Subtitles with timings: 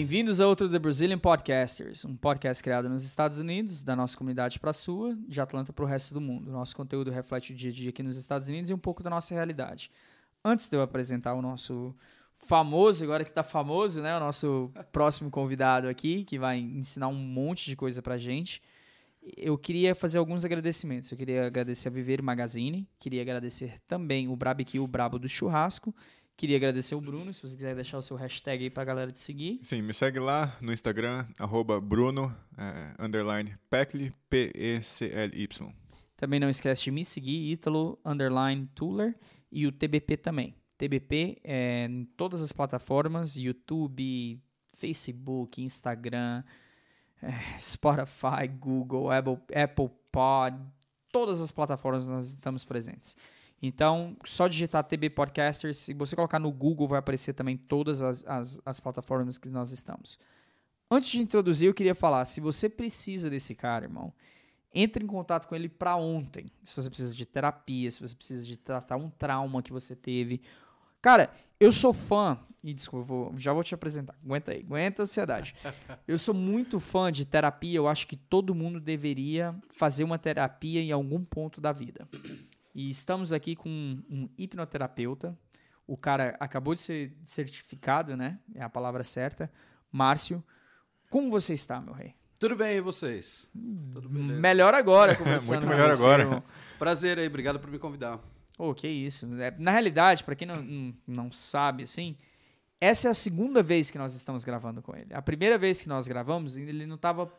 [0.00, 4.58] Bem-vindos a outro The Brazilian Podcasters, um podcast criado nos Estados Unidos, da nossa comunidade
[4.58, 6.50] para a sua, de Atlanta para o resto do mundo.
[6.50, 9.10] Nosso conteúdo reflete o dia a dia aqui nos Estados Unidos e um pouco da
[9.10, 9.90] nossa realidade.
[10.42, 11.94] Antes de eu apresentar o nosso
[12.34, 17.14] famoso, agora que está famoso, né, o nosso próximo convidado aqui, que vai ensinar um
[17.14, 18.62] monte de coisa para gente,
[19.36, 21.12] eu queria fazer alguns agradecimentos.
[21.12, 25.94] Eu queria agradecer a Viver Magazine, queria agradecer também o Barbecue, o Brabo do Churrasco,
[26.40, 29.20] Queria agradecer o Bruno, se você quiser deixar o seu hashtag aí pra galera te
[29.20, 29.60] seguir.
[29.62, 35.70] Sim, me segue lá no Instagram, arroba Bruno, é, underline Pecli, P-E-C-L-Y.
[36.16, 39.14] Também não esquece de me seguir, Ítalo, underline Tuller,
[39.52, 40.54] e o TBP também.
[40.78, 44.42] TBP é em todas as plataformas, YouTube,
[44.76, 46.42] Facebook, Instagram,
[47.22, 50.56] é, Spotify, Google, Apple, Apple Pod,
[51.12, 53.14] todas as plataformas nós estamos presentes.
[53.62, 58.24] Então, só digitar TB Podcasters, se você colocar no Google, vai aparecer também todas as,
[58.26, 60.18] as, as, plataformas que nós estamos.
[60.90, 64.12] Antes de introduzir, eu queria falar, se você precisa desse cara, irmão,
[64.74, 66.50] entre em contato com ele para ontem.
[66.64, 70.40] Se você precisa de terapia, se você precisa de tratar um trauma que você teve.
[71.02, 74.14] Cara, eu sou fã, e desculpa, vou, já vou te apresentar.
[74.24, 75.54] Aguenta aí, aguenta a ansiedade.
[76.06, 80.80] Eu sou muito fã de terapia, eu acho que todo mundo deveria fazer uma terapia
[80.80, 82.08] em algum ponto da vida.
[82.74, 85.36] E estamos aqui com um, hipnoterapeuta.
[85.86, 88.38] O cara acabou de ser certificado, né?
[88.54, 89.50] É a palavra certa.
[89.90, 90.42] Márcio,
[91.10, 92.14] como você está, meu rei?
[92.38, 93.50] Tudo bem, e vocês?
[93.92, 94.40] Tudo beleza?
[94.40, 96.22] Melhor agora, conversando Muito melhor agora.
[96.22, 96.42] Irmão.
[96.78, 98.18] Prazer aí, obrigado por me convidar.
[98.56, 99.26] Oh, que isso.
[99.40, 102.16] É, na realidade, para quem não, não, não sabe, assim,
[102.80, 105.12] essa é a segunda vez que nós estamos gravando com ele.
[105.12, 107.30] A primeira vez que nós gravamos, ele não estava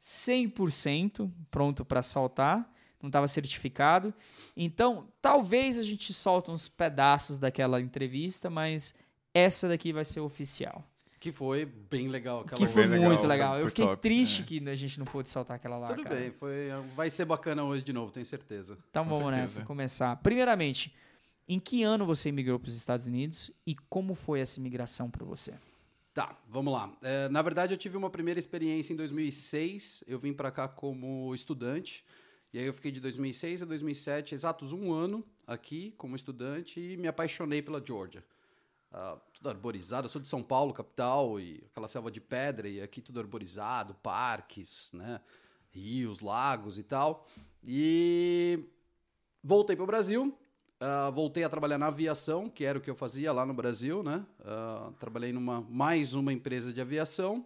[0.00, 2.70] 100% pronto para saltar
[3.06, 4.12] não estava certificado.
[4.56, 8.94] Então, talvez a gente solte uns pedaços daquela entrevista, mas
[9.32, 10.84] essa daqui vai ser oficial.
[11.18, 12.40] Que foi bem legal.
[12.40, 13.54] Aquela que foi muito legal.
[13.54, 13.60] legal.
[13.60, 14.02] Eu fiquei top.
[14.02, 14.44] triste é.
[14.44, 15.88] que a gente não pôde soltar aquela lá.
[15.88, 16.16] Tudo cara.
[16.16, 18.76] bem, foi, vai ser bacana hoje de novo, tenho certeza.
[18.90, 19.60] Então Com vamos certeza.
[19.60, 20.16] nessa, começar.
[20.16, 20.94] Primeiramente,
[21.48, 25.24] em que ano você migrou para os Estados Unidos e como foi essa migração para
[25.24, 25.54] você?
[26.16, 26.90] Tá, vamos lá.
[27.02, 30.02] É, na verdade, eu tive uma primeira experiência em 2006.
[30.08, 32.02] Eu vim para cá como estudante.
[32.56, 36.96] E aí eu fiquei de 2006 a 2007, exatos um ano aqui como estudante e
[36.96, 38.24] me apaixonei pela Georgia.
[38.90, 42.80] Uh, tudo arborizado, eu sou de São Paulo, capital, e aquela selva de pedra, e
[42.80, 45.20] aqui tudo arborizado, parques, né?
[45.68, 47.28] rios, lagos e tal.
[47.62, 48.58] E
[49.44, 50.34] voltei para o Brasil,
[50.80, 54.02] uh, voltei a trabalhar na aviação, que era o que eu fazia lá no Brasil,
[54.02, 54.24] né?
[54.40, 57.44] Uh, trabalhei numa mais uma empresa de aviação.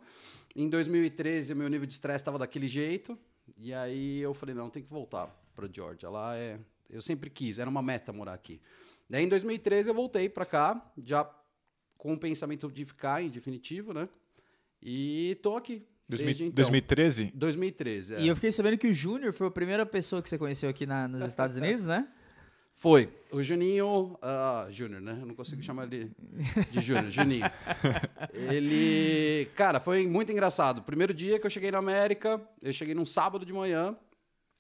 [0.55, 3.19] Em 2013, meu nível de estresse estava daquele jeito,
[3.61, 6.09] e aí eu falei, não, tem que voltar para Georgia.
[6.09, 8.61] Lá é, eu sempre quis, era uma meta morar aqui.
[9.09, 11.29] Daí em 2013 eu voltei para cá, já
[11.99, 14.09] com o pensamento de ficar em definitivo, né?
[14.83, 15.87] E tô aqui.
[16.09, 16.55] Desde então.
[16.55, 17.33] 2013?
[17.35, 18.21] 2013, é.
[18.23, 20.87] E eu fiquei sabendo que o Júnior foi a primeira pessoa que você conheceu aqui
[20.87, 22.09] na, nos Estados Unidos, né?
[22.81, 23.13] Foi.
[23.31, 24.19] O Juninho.
[24.23, 25.19] Uh, Júnior, né?
[25.21, 26.11] Eu não consigo chamar ele
[26.71, 27.45] de Júnior, Juninho.
[28.33, 29.51] Ele.
[29.55, 30.83] Cara, foi muito engraçado.
[30.83, 33.95] Primeiro dia que eu cheguei na América, eu cheguei num sábado de manhã.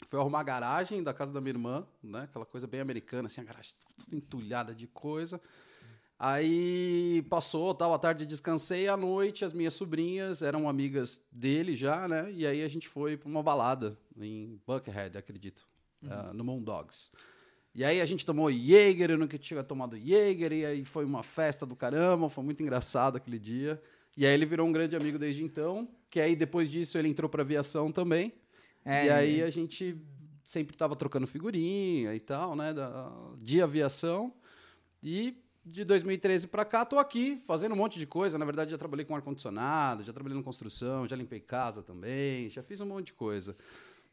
[0.06, 2.24] Fui arrumar a garagem da casa da minha irmã, né?
[2.24, 5.40] Aquela coisa bem americana, assim, a garagem tudo entulhada de coisa.
[6.18, 12.06] Aí passou, tal, à tarde descansei, à noite as minhas sobrinhas eram amigas dele já,
[12.06, 12.30] né?
[12.32, 15.66] E aí a gente foi para uma balada em Buckhead, acredito,
[16.02, 16.10] uhum.
[16.10, 17.10] uh, no Moondogs.
[17.10, 17.39] Dogs.
[17.74, 21.22] E aí a gente tomou Jäger, eu nunca tinha tomado Jäger, e aí foi uma
[21.22, 23.80] festa do caramba, foi muito engraçado aquele dia.
[24.16, 27.28] E aí ele virou um grande amigo desde então, que aí depois disso ele entrou
[27.28, 28.32] para aviação também.
[28.84, 29.96] É, e aí a gente
[30.44, 34.34] sempre tava trocando figurinha e tal, né, da, de aviação.
[35.02, 38.36] E de 2013 para cá tô aqui fazendo um monte de coisa.
[38.36, 42.48] Na verdade já trabalhei com ar condicionado, já trabalhei na construção, já limpei casa também,
[42.48, 43.56] já fiz um monte de coisa.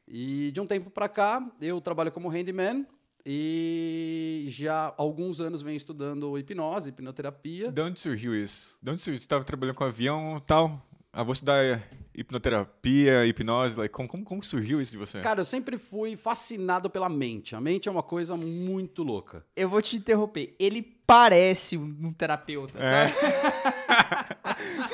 [0.08, 2.86] E de um tempo para cá eu trabalho como handyman
[3.30, 7.70] e já há alguns anos vem estudando hipnose, hipnoterapia.
[7.70, 8.78] De onde surgiu isso?
[8.82, 9.20] De onde surgiu?
[9.20, 10.82] Você estava trabalhando com avião tal?
[11.12, 11.82] Ah, vou estudar
[12.16, 15.20] hipnoterapia, hipnose, like, como, como, como surgiu isso de você?
[15.20, 17.54] Cara, eu sempre fui fascinado pela mente.
[17.54, 19.46] A mente é uma coisa muito louca.
[19.56, 20.56] Eu vou te interromper.
[20.58, 23.08] Ele parece um terapeuta, é.
[23.10, 23.76] sabe?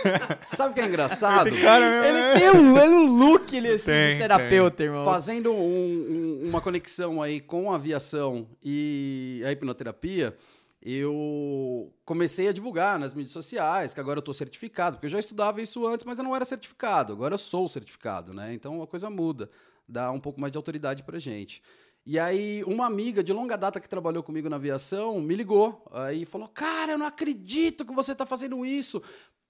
[0.45, 1.49] sabe o que é engraçado?
[1.61, 2.33] Cara, ele é.
[2.33, 4.85] tem um, ele um look ele, assim, tem, de terapeuta, tem.
[4.87, 5.05] irmão.
[5.05, 10.37] Fazendo um, um, uma conexão aí com a aviação e a hipnoterapia,
[10.81, 15.19] eu comecei a divulgar nas mídias sociais que agora eu estou certificado, porque eu já
[15.19, 17.13] estudava isso antes, mas eu não era certificado.
[17.13, 18.53] Agora eu sou certificado, né?
[18.53, 19.49] Então a coisa muda,
[19.87, 21.61] dá um pouco mais de autoridade para gente.
[22.05, 25.87] E aí, uma amiga de longa data que trabalhou comigo na aviação me ligou.
[25.89, 29.01] Aí falou: Cara, eu não acredito que você está fazendo isso.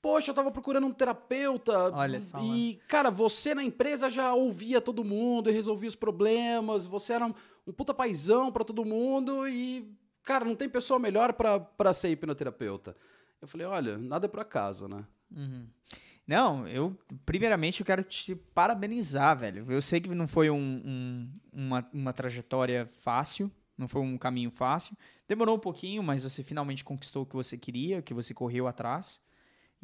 [0.04, 1.72] Poxa, eu tava procurando um terapeuta.
[1.96, 6.86] Olha só, E, cara, você na empresa já ouvia todo mundo e resolvia os problemas.
[6.86, 7.34] Você era um,
[7.66, 9.90] um puta paizão pra todo mundo e,
[10.22, 12.98] cara, não tem pessoa melhor pra, pra ser hipnoterapeuta.
[13.42, 15.06] Eu falei, olha, nada é por acaso, né?
[15.34, 15.68] Uhum.
[16.28, 19.66] Não, eu, primeiramente, eu quero te parabenizar, velho.
[19.72, 24.52] Eu sei que não foi um- um- uma, uma trajetória fácil, não foi um caminho
[24.52, 24.98] fácil.
[25.30, 28.68] Demorou um pouquinho, mas você finalmente conquistou o que você queria, o que você correu
[28.68, 29.22] atrás.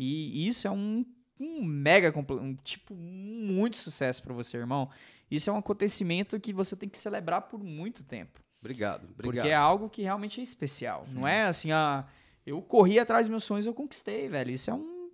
[0.02, 1.06] E isso é um,
[1.38, 4.90] um mega, um tipo, muito sucesso pra você, irmão.
[5.30, 8.40] Isso é um acontecimento que você tem que celebrar por muito tempo.
[8.62, 9.36] Obrigado, obrigado.
[9.36, 11.04] Porque é algo que realmente é especial.
[11.12, 12.06] Não é assim, ah,
[12.46, 14.52] eu corri atrás dos meus sonhos, eu conquistei, velho.
[14.52, 15.10] Isso é um.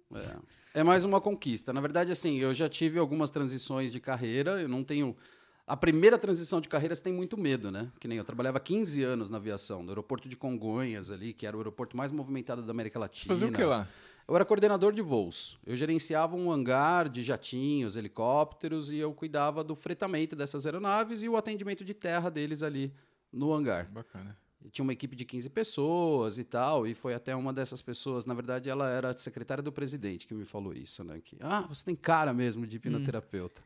[0.72, 1.74] É mais uma conquista.
[1.74, 5.18] Na verdade, assim, eu já tive algumas transições de carreira, eu não tenho.
[5.66, 7.92] A primeira transição de carreira você tem muito medo, né?
[8.00, 11.58] Que nem eu trabalhava 15 anos na aviação, no aeroporto de Congonhas ali, que era
[11.58, 13.34] o aeroporto mais movimentado da América Latina.
[13.34, 13.88] Fazer o que lá?
[14.28, 15.60] Eu era coordenador de voos.
[15.66, 21.30] Eu gerenciava um hangar de jatinhos, helicópteros e eu cuidava do fretamento dessas aeronaves e
[21.30, 22.92] o atendimento de terra deles ali
[23.32, 23.88] no hangar.
[23.92, 24.36] Bacana.
[24.64, 28.26] E tinha uma equipe de 15 pessoas e tal, e foi até uma dessas pessoas,
[28.26, 31.22] na verdade, ela era a secretária do presidente que me falou isso, né?
[31.24, 33.62] Que, ah, você tem cara mesmo de hipnoterapeuta.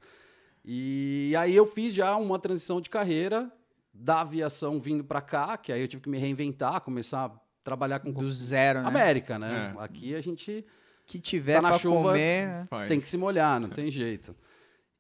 [0.66, 3.50] E aí eu fiz já uma transição de carreira
[3.94, 7.30] da aviação vindo para cá, que aí eu tive que me reinventar, começar a
[7.64, 8.88] trabalhar com Do zero, né?
[8.88, 9.74] América, né?
[9.78, 9.84] É.
[9.84, 10.66] Aqui a gente
[11.06, 12.48] Que tiver Tá na pra chuva, comer.
[12.48, 12.66] né?
[12.70, 12.88] Faz.
[12.88, 14.36] tem que se molhar, não tem jeito.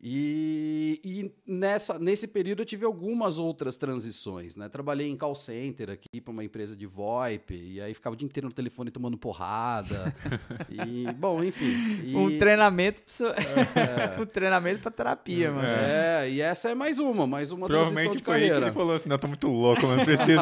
[0.01, 4.69] E, e nessa, nesse período eu tive algumas outras transições, né?
[4.69, 8.25] Trabalhei em call center aqui para uma empresa de VoIP, e aí ficava o dia
[8.25, 10.15] inteiro no telefone tomando porrada.
[10.71, 11.99] e, bom, enfim.
[12.05, 13.33] E, Um treinamento pra seu-
[14.21, 15.67] um treinamento pra terapia, mano.
[15.67, 18.65] É, e essa é mais uma, mais uma transição Provavelmente de foi aí que carreira.
[18.67, 20.41] ele falou assim, não, eu tô muito louco, mano, precisa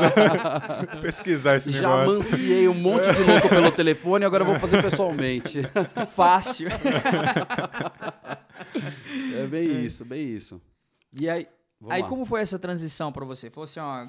[1.01, 2.13] pesquisar esse Já negócio.
[2.19, 5.62] manciei um monte de louco pelo telefone, agora eu vou fazer pessoalmente.
[6.15, 6.68] Fácil.
[9.44, 10.62] É bem isso, bem isso.
[11.19, 11.48] E aí.
[11.89, 12.07] Aí lá.
[12.07, 13.51] como foi essa transição pra você?
[13.51, 14.07] Foi assim, ó,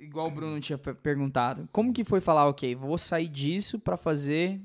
[0.00, 1.68] igual o Bruno tinha per- perguntado.
[1.70, 4.58] Como que foi falar, ok, vou sair disso pra fazer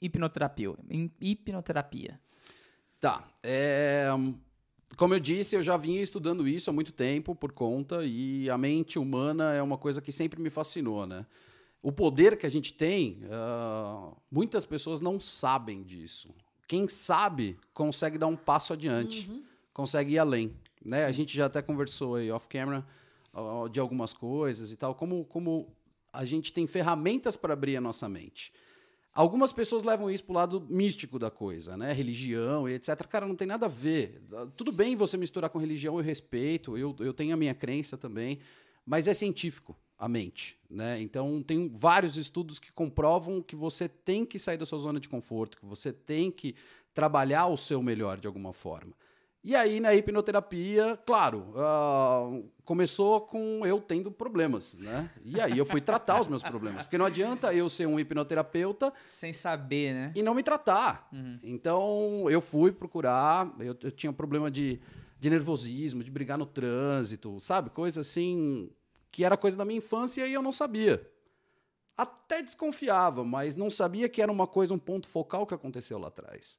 [0.00, 0.74] hipnoterapia?
[1.20, 2.18] Hipnoterapia.
[3.00, 3.28] Tá.
[3.42, 4.06] é,
[4.96, 8.56] como eu disse, eu já vinha estudando isso há muito tempo por conta, e a
[8.56, 11.26] mente humana é uma coisa que sempre me fascinou, né?
[11.82, 16.32] O poder que a gente tem, ah, muitas pessoas não sabem disso.
[16.66, 19.30] Quem sabe consegue dar um passo adiante,
[19.72, 20.54] consegue ir além.
[20.84, 21.04] Né?
[21.04, 22.86] A gente já até conversou aí off-camera
[23.70, 25.74] de algumas coisas e tal, como, como
[26.12, 28.52] a gente tem ferramentas para abrir a nossa mente.
[29.14, 31.92] Algumas pessoas levam isso pro lado místico da coisa, né?
[31.92, 33.06] Religião e etc.
[33.06, 34.22] Cara, não tem nada a ver.
[34.56, 38.38] Tudo bem você misturar com religião, eu respeito, eu, eu tenho a minha crença também,
[38.86, 41.00] mas é científico a mente, né?
[41.00, 45.08] Então tem vários estudos que comprovam que você tem que sair da sua zona de
[45.08, 46.56] conforto, que você tem que
[46.92, 48.92] trabalhar o seu melhor de alguma forma.
[49.44, 52.28] E aí, na hipnoterapia, claro, ah,
[52.64, 55.08] começou com eu tendo problemas, né?
[55.24, 56.82] E aí eu fui tratar os meus problemas.
[56.82, 60.12] Porque não adianta eu ser um hipnoterapeuta Sem saber, né?
[60.16, 61.08] e não me tratar.
[61.44, 64.80] Então, eu fui procurar, eu, eu tinha problema de,
[65.20, 67.70] de nervosismo, de brigar no trânsito, sabe?
[67.70, 68.68] Coisa assim,
[69.12, 71.06] que era coisa da minha infância e eu não sabia.
[71.94, 76.08] Até desconfiava, mas não sabia que era uma coisa, um ponto focal que aconteceu lá
[76.08, 76.58] atrás.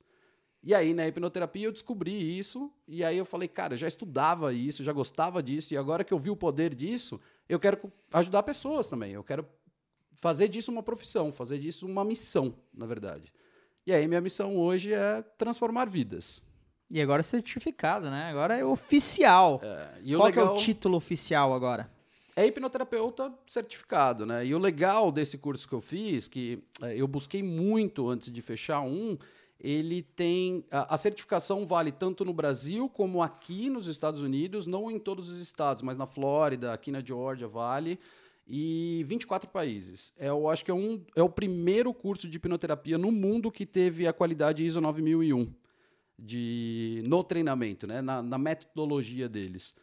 [0.62, 4.54] E aí, na hipnoterapia, eu descobri isso, e aí eu falei, cara, eu já estudava
[4.54, 7.20] isso, já gostava disso, e agora que eu vi o poder disso,
[7.50, 9.12] eu quero ajudar pessoas também.
[9.12, 9.46] Eu quero
[10.16, 13.34] fazer disso uma profissão, fazer disso uma missão, na verdade.
[13.86, 16.42] E aí, minha missão hoje é transformar vidas.
[16.90, 18.30] E agora é certificado, né?
[18.30, 19.60] Agora é oficial.
[19.64, 21.92] É, e Qual que é legal o título oficial agora?
[22.36, 24.46] É hipnoterapeuta certificado, né?
[24.46, 28.42] E o legal desse curso que eu fiz, que é, eu busquei muito antes de
[28.42, 29.18] fechar um,
[29.60, 34.92] ele tem a, a certificação vale tanto no Brasil como aqui nos Estados Unidos, não
[34.92, 38.00] em todos os estados, mas na Flórida, aqui na Geórgia vale
[38.48, 40.14] e 24 países.
[40.18, 43.66] É, eu acho que é, um, é o primeiro curso de hipnoterapia no mundo que
[43.66, 45.54] teve a qualidade ISO 9001
[46.20, 48.02] de, no treinamento, né?
[48.02, 49.76] na, na metodologia deles.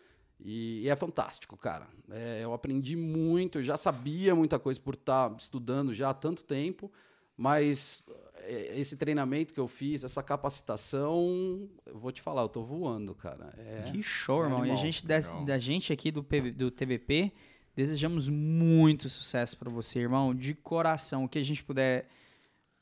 [0.43, 1.87] E, e é fantástico, cara.
[2.11, 6.43] É, eu aprendi muito, eu já sabia muita coisa por estar estudando já há tanto
[6.45, 6.91] tempo,
[7.37, 8.05] mas
[8.37, 13.15] é, esse treinamento que eu fiz, essa capacitação, eu vou te falar, eu tô voando,
[13.15, 13.53] cara.
[13.59, 14.65] É, Que show, irmão.
[14.65, 17.33] E a gente, des- da gente aqui do, PB do TBP,
[17.77, 20.35] desejamos muito sucesso pra você, irmão.
[20.35, 21.25] De coração.
[21.25, 22.09] O que a gente puder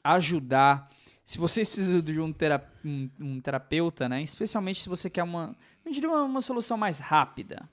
[0.05, 0.89] ajudar.
[1.25, 4.23] Se vocês precisam de um, tera- um- um terapeuta, né?
[4.23, 5.55] Especialmente se você quer uma.
[5.89, 7.67] Não diria uma, uma solução mais rápida.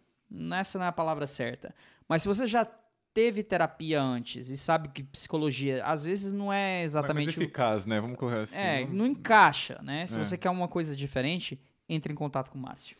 [0.58, 1.76] Essa não é a palavra certa.
[2.08, 2.66] Mas se você já
[3.14, 7.86] teve terapia antes e sabe que psicologia às vezes não é Mais exatamente o- eficaz,
[7.86, 8.00] né?
[8.00, 8.56] Vamos correr assim.
[8.56, 10.08] é, não encaixa, né?
[10.08, 10.24] Se É.
[10.24, 12.96] você quer uma coisa diferente, entre em contato com o Márcio.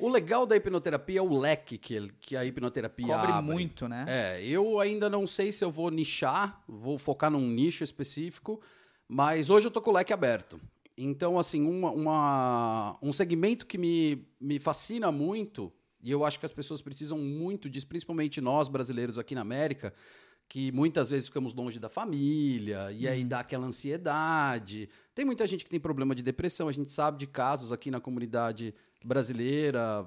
[0.00, 3.52] O legal da hipnoterapia é o leque que, ele- que a hipnoterapia Cobre abre.
[3.52, 4.04] muito, né?
[4.08, 8.60] É, eu ainda não sei se eu vou nichar, vou focar num nicho específico,
[9.08, 10.60] mas hoje eu tô com o leque aberto.
[10.96, 15.72] Então, assim, uma, uma- um segmento que me, me fascina muito,
[16.02, 19.94] e eu acho que as pessoas precisam muito disso, principalmente nós brasileiros aqui na América,
[20.48, 24.88] que muitas vezes ficamos longe da família, e aí dá aquela ansiedade.
[25.14, 28.00] Tem muita gente que tem problema de depressão, a gente sabe de casos aqui na
[28.00, 30.06] comunidade brasileira,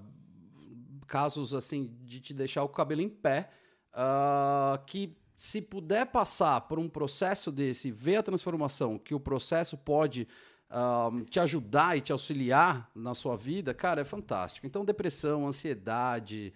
[1.07, 3.49] casos assim de te deixar o cabelo em pé,
[3.93, 9.77] ah, que se puder passar por um processo desse, ver a transformação que o processo
[9.77, 10.27] pode
[10.69, 14.65] ah, te ajudar e te auxiliar na sua vida, cara, é fantástico.
[14.65, 16.53] Então, depressão, ansiedade,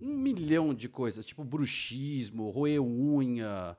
[0.00, 3.76] um milhão de coisas, tipo bruxismo, roer unha,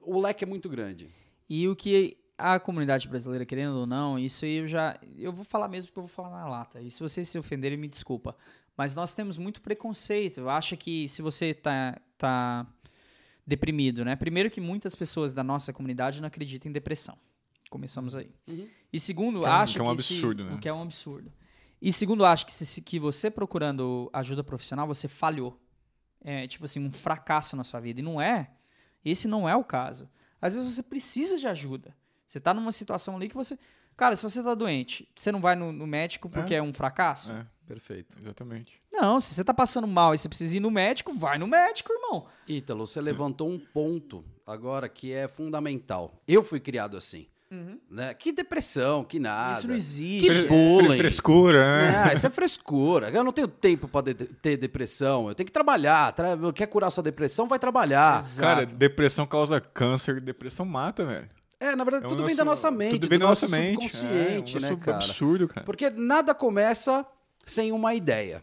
[0.00, 1.08] o leque é muito grande.
[1.48, 4.98] E o que a comunidade brasileira, querendo ou não, isso aí eu já.
[5.16, 6.80] Eu vou falar mesmo porque eu vou falar na lata.
[6.80, 8.36] E se vocês se ofenderem, me desculpa.
[8.76, 10.48] Mas nós temos muito preconceito.
[10.48, 12.66] Acha que se você tá, tá
[13.46, 14.16] deprimido, né?
[14.16, 17.16] Primeiro que muitas pessoas da nossa comunidade não acreditam em depressão.
[17.72, 18.30] Começamos aí.
[18.46, 18.68] Uhum.
[18.92, 20.54] E segundo, Que é um- acha que é um se- absurdo, né?
[20.54, 21.32] O que é um absurdo.
[21.80, 25.58] E segundo, acha que, se, que você procurando ajuda profissional, você falhou.
[26.20, 28.00] É tipo assim, um fracasso na sua vida.
[28.00, 28.50] E não é.
[29.02, 30.08] Esse não é o caso.
[30.40, 31.96] Às vezes você precisa de ajuda.
[32.26, 33.58] Você tá numa situação ali que você.
[33.96, 37.32] Cara, se você tá doente, você não vai no, no médico porque é, um fracasso?
[37.32, 38.16] É, Perfeito.
[38.18, 38.80] exatamente.
[38.92, 41.92] Não, se você tá passando mal e você precisa ir no médico, vai no médico,
[41.92, 42.26] irmão.
[42.46, 46.22] Ítalo, você levantou um ponto agora que é fundamental.
[46.28, 47.26] Eu fui criado assim.
[47.90, 48.14] Né?
[48.14, 49.58] Que depressão, que nada.
[49.58, 50.28] Isso não existe.
[50.28, 50.86] Que bullying.
[50.88, 52.04] fre- Frescura, né?
[52.06, 53.10] Ah, isso é frescura.
[53.10, 55.28] Eu não tenho tempo pra de- ter depressão.
[55.28, 56.12] Eu tenho que trabalhar.
[56.12, 57.46] Tra- Quer curar sua depressão?
[57.46, 58.18] Vai trabalhar.
[58.18, 58.40] Exato.
[58.40, 61.28] Cara, depressão causa câncer, depressão mata, velho.
[61.60, 63.28] É, na verdade, É um tudo vem negócio- da nossa mente, Tudo vem do da
[63.28, 63.88] nossa nosso mente.
[63.96, 64.96] subconsciente, é, um né, cara?
[65.04, 65.64] absurdo, cara.
[65.66, 67.06] Porque nada começa
[67.46, 68.42] sem uma ideia.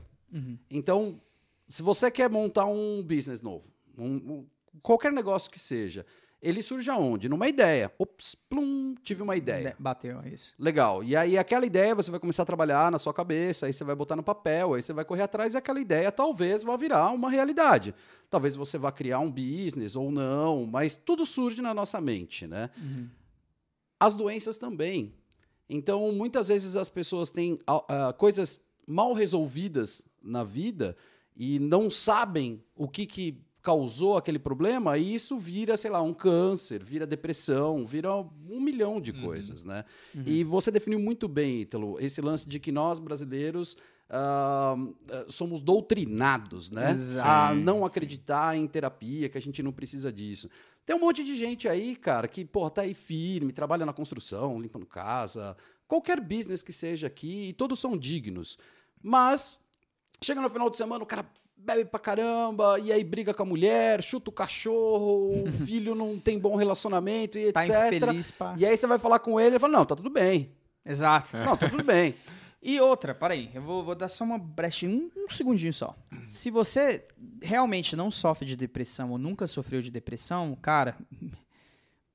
[0.70, 1.20] Então,
[1.68, 3.66] se você quer montar um business novo,
[3.98, 4.46] um- um-
[4.82, 6.06] qualquer negócio que seja,
[6.42, 7.28] ele surge aonde?
[7.28, 7.92] Numa ideia.
[8.00, 9.72] Ops, plum, tive uma ideia.
[9.72, 10.54] De- Bateu é isso.
[10.58, 11.04] Legal.
[11.04, 13.96] E aí aquela ideia você vai começar a trabalhar na sua cabeça, aí você vai
[13.96, 17.30] botar no papel, aí você vai correr atrás e aquela ideia talvez vá virar uma
[17.30, 17.94] realidade.
[18.30, 22.70] Talvez você vá criar um business ou não, mas tudo surge na nossa mente, né?
[24.00, 25.14] As doenças também.
[25.70, 30.96] Então, muitas vezes as pessoas têm ah, coisas mal resolvidas na vida
[31.36, 36.14] e não sabem o que, que causou aquele problema, e isso vira, sei lá, um
[36.14, 39.84] câncer, vira depressão, vira um milhão de coisas, né?
[40.26, 43.76] E você definiu muito bem, Ítalo, esse lance de que nós, brasileiros,
[44.10, 44.76] ah,
[45.28, 46.92] somos doutrinados, né?
[46.92, 47.30] Exato.
[47.30, 47.86] A Sim, não sim.
[47.86, 50.50] acreditar em terapia, que a gente não precisa disso.
[50.86, 54.60] Tem um monte de gente aí, cara, que, porra, tá aí firme, trabalha na construção,
[54.60, 55.56] limpando casa,
[55.88, 58.58] qualquer business que seja aqui, e todos são dignos.
[59.04, 59.60] Mas,
[60.24, 63.46] chega no final de semana, o cara bebe pra caramba, e aí briga com a
[63.46, 67.94] mulher, chuta o cachorro, o filho não tem bom relacionamento e Tá etc.
[67.94, 68.56] infeliz, pá.
[68.58, 70.52] E aí você vai falar com ele, ele fala, não, tá tudo bem.
[70.86, 71.38] Exato.
[71.38, 72.16] Não, tá tudo bem.
[72.62, 75.96] E outra, peraí, eu vou, vou dar só uma brechinha, um, um segundinho só.
[76.26, 77.08] Se você
[77.42, 80.98] realmente não sofre de depressão ou nunca sofreu de depressão, cara,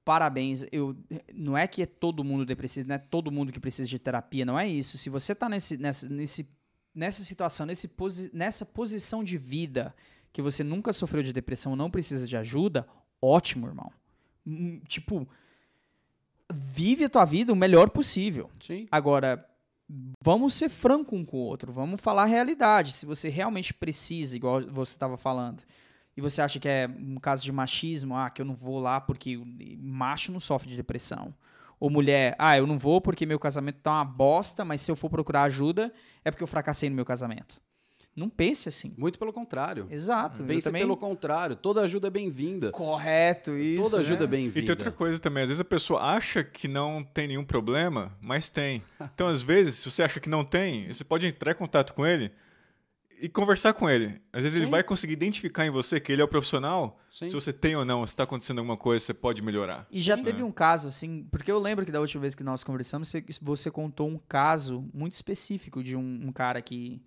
[0.04, 0.66] parabéns.
[0.70, 0.94] Eu,
[1.32, 4.44] não é que é todo mundo depressivo, não é todo mundo que precisa de terapia,
[4.44, 4.98] não é isso.
[4.98, 6.46] Se você tá nesse, nessa, nesse,
[6.94, 9.94] nessa situação, nesse posi, nessa posição de vida
[10.32, 12.86] que você nunca sofreu de depressão não precisa de ajuda,
[13.20, 13.92] ótimo, irmão.
[14.46, 15.28] Hum, Tipo,
[16.52, 18.50] vive a tua vida o melhor possível.
[18.60, 18.86] Sim.
[18.90, 19.48] Agora,
[20.22, 22.92] vamos ser franco um com o outro, vamos falar a realidade.
[22.92, 25.62] Se você realmente precisa, igual você estava falando,
[26.16, 29.00] e você acha que é um caso de machismo, ah, que eu não vou lá
[29.00, 29.40] porque
[29.78, 31.34] macho não sofre de depressão.
[31.78, 34.96] Ou mulher, ah, eu não vou porque meu casamento tá uma bosta, mas se eu
[34.96, 35.92] for procurar ajuda,
[36.24, 37.60] é porque eu fracassei no meu casamento.
[38.16, 38.94] Não pense assim.
[38.96, 39.88] Muito pelo contrário.
[39.90, 40.42] Exato.
[40.42, 40.82] eu Pense também...
[40.82, 41.56] pelo contrário.
[41.56, 42.70] Toda ajuda é bem-vinda.
[42.70, 43.82] Correto, isso.
[43.82, 44.24] Toda ajuda né?
[44.24, 44.60] é bem-vinda.
[44.60, 48.16] E tem outra coisa também, às vezes a pessoa acha que não tem nenhum problema,
[48.20, 48.82] mas tem.
[49.14, 52.06] Então, às vezes, se você acha que não tem, você pode entrar em contato com
[52.06, 52.32] ele
[53.24, 54.20] e conversar com ele.
[54.30, 54.70] Às vezes ele Sim.
[54.70, 57.28] vai conseguir identificar em você que ele é o profissional, Sim.
[57.28, 59.86] se você tem ou não, se está acontecendo alguma coisa, você pode melhorar.
[59.90, 60.22] E já Sim.
[60.22, 63.24] teve um caso, assim, porque eu lembro que da última vez que nós conversamos, você,
[63.40, 67.00] você contou um caso muito específico de um, um cara que.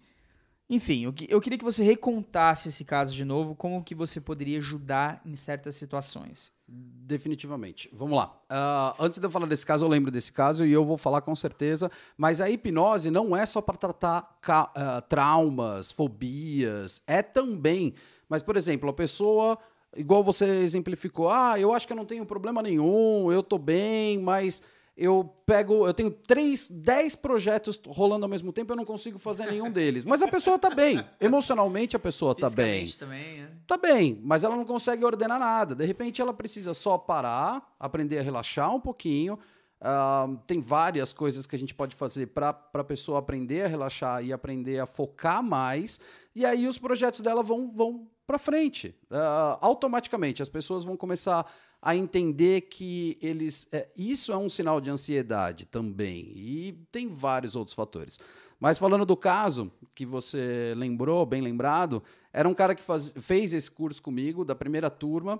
[0.69, 4.19] Enfim, eu, que- eu queria que você recontasse esse caso de novo, como que você
[4.19, 6.51] poderia ajudar em certas situações.
[6.67, 7.89] Definitivamente.
[7.93, 8.37] Vamos lá.
[8.49, 11.21] Ah, antes de eu falar desse caso, eu lembro desse caso e eu vou falar
[11.21, 11.89] com certeza.
[12.17, 14.37] Mas a hipnose não é só para tratar
[14.75, 17.01] ah, traumas, fobias.
[17.07, 17.93] É também.
[18.27, 19.57] Mas, por exemplo, a pessoa
[19.95, 24.19] igual você exemplificou, ah, eu acho que eu não tenho problema nenhum, eu tô bem,
[24.19, 24.61] mas
[24.97, 29.45] eu pego, eu tenho três, dez projetos rolando ao mesmo tempo, eu não consigo fazer
[29.45, 30.03] nenhum deles.
[30.03, 30.99] Mas a pessoa tá bem.
[31.21, 32.87] Emocionalmente a pessoa tá bem.
[32.87, 33.51] Também, né?
[33.67, 35.75] Tá bem, mas ela não consegue ordenar nada.
[35.75, 39.37] De repente ela precisa só parar, aprender a relaxar um pouquinho.
[39.79, 44.25] Ah, tem várias coisas que a gente pode fazer para a pessoa aprender a relaxar
[44.25, 45.99] e aprender a focar mais.
[46.35, 48.93] E aí os projetos dela vão, vão para frente.
[49.09, 51.49] Ah, automaticamente as pessoas vão começar
[51.81, 53.67] a entender que eles.
[53.71, 56.33] é, isso é um sinal de ansiedade também.
[56.35, 58.19] E tem vários outros fatores.
[58.59, 62.03] Mas falando do caso que você lembrou, bem lembrado,
[62.33, 65.39] era um cara que faz- fez esse curso comigo, da primeira turma.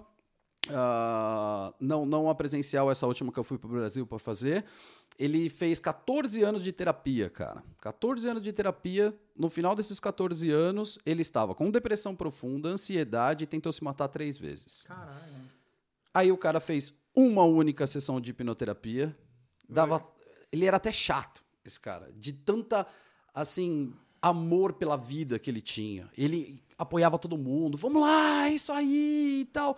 [0.71, 4.65] Ah, não, não a presencial, essa última que eu fui para o Brasil para fazer.
[5.17, 7.63] Ele fez 14 anos de terapia, cara.
[7.81, 9.17] 14 anos de terapia.
[9.35, 14.07] No final desses 14 anos, ele estava com depressão profunda, ansiedade e tentou se matar
[14.09, 14.83] três vezes.
[14.87, 15.57] Caralho.
[16.13, 19.15] Aí o cara fez uma única sessão de hipnoterapia.
[19.67, 20.07] Dava,
[20.51, 22.87] ele era até chato, esse cara, de tanta
[23.33, 26.09] assim amor pela vida que ele tinha.
[26.17, 27.77] Ele apoiava todo mundo.
[27.77, 29.77] Vamos lá, é isso aí e tal.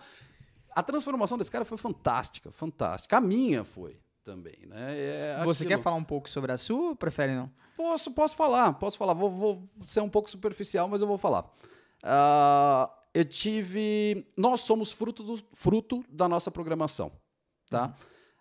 [0.74, 3.16] A transformação desse cara foi fantástica, fantástica.
[3.16, 4.96] A minha foi também, né?
[4.98, 5.76] É Você aquilo.
[5.76, 7.50] quer falar um pouco sobre a sua ou prefere não?
[7.76, 9.14] Posso, posso falar, posso falar.
[9.14, 11.50] Vou, vou ser um pouco superficial, mas eu vou falar.
[12.02, 14.26] Ah, eu tive.
[14.36, 17.10] Nós somos fruto, do, fruto da nossa programação,
[17.68, 17.94] tá?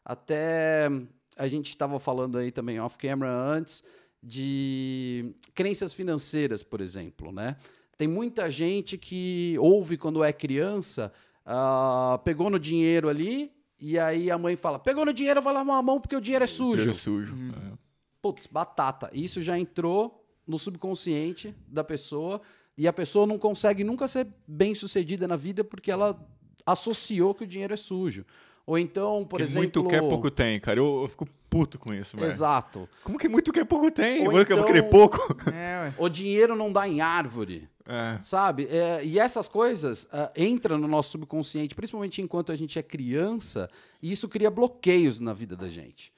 [0.03, 0.89] Até
[1.37, 3.83] a gente estava falando aí também off-camera antes
[4.21, 7.55] de crenças financeiras, por exemplo, né?
[7.97, 11.11] Tem muita gente que ouve quando é criança,
[11.51, 15.77] ah, pegou no dinheiro ali, e aí a mãe fala: pegou no dinheiro, vai lavar
[15.77, 16.75] a mão porque o dinheiro é sujo.
[16.77, 17.33] Dinheiro sujo.
[17.73, 17.77] é.
[18.21, 19.09] Putz, batata.
[19.13, 22.41] Isso já entrou no subconsciente da pessoa
[22.77, 26.19] e a pessoa não consegue nunca ser bem sucedida na vida porque ela
[26.65, 28.25] associou que o dinheiro é sujo.
[28.67, 29.61] Ou então, por Que exemplo.
[29.61, 30.79] muito quer, pouco tem, cara.
[30.79, 32.27] Eu, eu fico puto com isso, velho.
[32.27, 32.87] Exato.
[33.03, 34.19] Como que muito quer, pouco tem?
[34.19, 35.35] Ou Eu vou- eu vou querer então- pouco.
[35.51, 35.91] É.
[35.97, 37.67] O dinheiro não dá em árvore.
[37.91, 38.21] É.
[38.21, 38.67] Sabe?
[38.67, 43.67] É, e essas coisas ah, entram no nosso subconsciente, principalmente enquanto a gente é criança,
[43.99, 46.13] e isso cria bloqueios na vida da gente.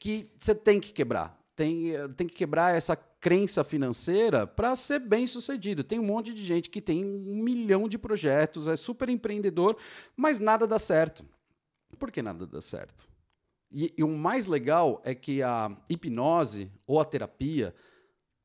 [0.00, 1.40] Que você tem que quebrar.
[1.54, 5.84] Tem, eh, tem que quebrar essa crença financeira para ser bem sucedido.
[5.84, 9.76] Tem um monte de gente que tem um milhão de projetos, é super empreendedor,
[10.16, 11.24] mas nada dá certo.
[12.00, 13.06] Por que nada dá certo?
[13.70, 17.72] E, e o mais legal é que a hipnose ou a terapia,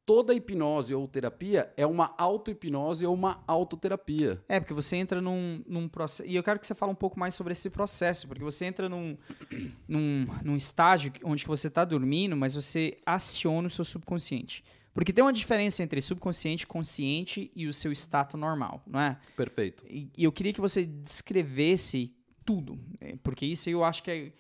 [0.08, 4.42] toda hipnose ou terapia é uma auto-hipnose ou uma autoterapia.
[4.48, 6.28] É, porque você entra num, num processo.
[6.28, 8.88] E eu quero que você fale um pouco mais sobre esse processo, porque você entra
[8.88, 9.18] num,
[9.86, 14.64] num, num estágio onde você está dormindo, mas você aciona o seu subconsciente.
[14.94, 19.20] Porque tem uma diferença entre subconsciente, consciente e o seu estado normal, não é?
[19.36, 19.86] Perfeito.
[19.90, 22.16] E, e eu queria que você descrevesse
[22.46, 24.32] tudo, é, porque isso eu acho que é,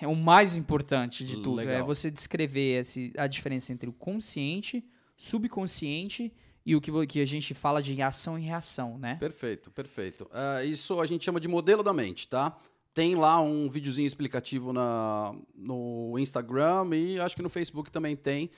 [0.00, 1.60] é o mais importante de tudo.
[1.60, 1.86] É Legal.
[1.86, 4.84] você descrever esse, a diferença entre o consciente,
[5.16, 6.32] subconsciente
[6.64, 9.16] e o que, que a gente fala de ação e reação, né?
[9.16, 10.28] Perfeito, perfeito.
[10.32, 12.56] Ah, isso a gente chama de modelo da mente, tá?
[12.92, 18.50] Tem lá um videozinho explicativo na, no Instagram e acho que no Facebook também tem.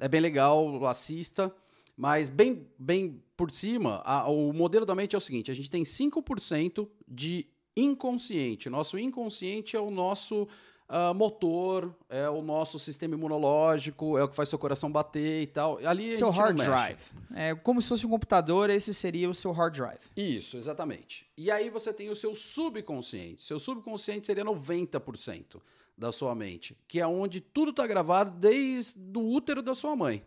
[0.00, 1.54] É bem legal, assista.
[1.96, 5.70] Mas bem, bem por cima, a- o modelo da mente é o seguinte: a gente
[5.70, 7.46] tem 5% de
[7.76, 8.68] inconsciente.
[8.70, 10.48] Nosso inconsciente é o nosso
[10.88, 15.46] ah, motor, é o nosso sistema imunológico, é o que faz seu coração bater e
[15.46, 15.78] tal.
[15.86, 17.00] Ali seu hard drive.
[17.34, 20.00] É como se fosse um computador, esse seria o seu hard drive.
[20.16, 21.26] Isso, exatamente.
[21.36, 23.42] E aí você tem o seu subconsciente.
[23.42, 25.60] Seu subconsciente seria 90%
[25.96, 30.24] da sua mente, que é onde tudo está gravado desde o útero da sua mãe.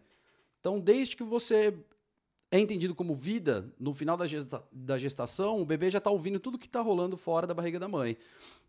[0.60, 1.78] Então, desde que você
[2.52, 6.40] é entendido como vida, no final da, gesta- da gestação, o bebê já está ouvindo
[6.40, 8.18] tudo que está rolando fora da barriga da mãe.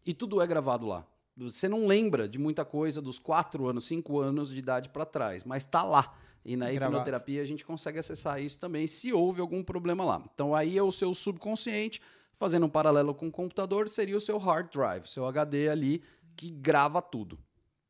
[0.05, 1.07] E tudo é gravado lá.
[1.37, 5.45] Você não lembra de muita coisa dos 4 anos, 5 anos de idade para trás,
[5.45, 6.17] mas está lá.
[6.45, 6.95] E na Gravado.
[6.95, 10.25] hipnoterapia a gente consegue acessar isso também se houve algum problema lá.
[10.33, 12.01] Então aí é o seu subconsciente,
[12.39, 16.03] fazendo um paralelo com o computador, seria o seu hard drive, seu HD ali
[16.37, 17.39] que grava tudo.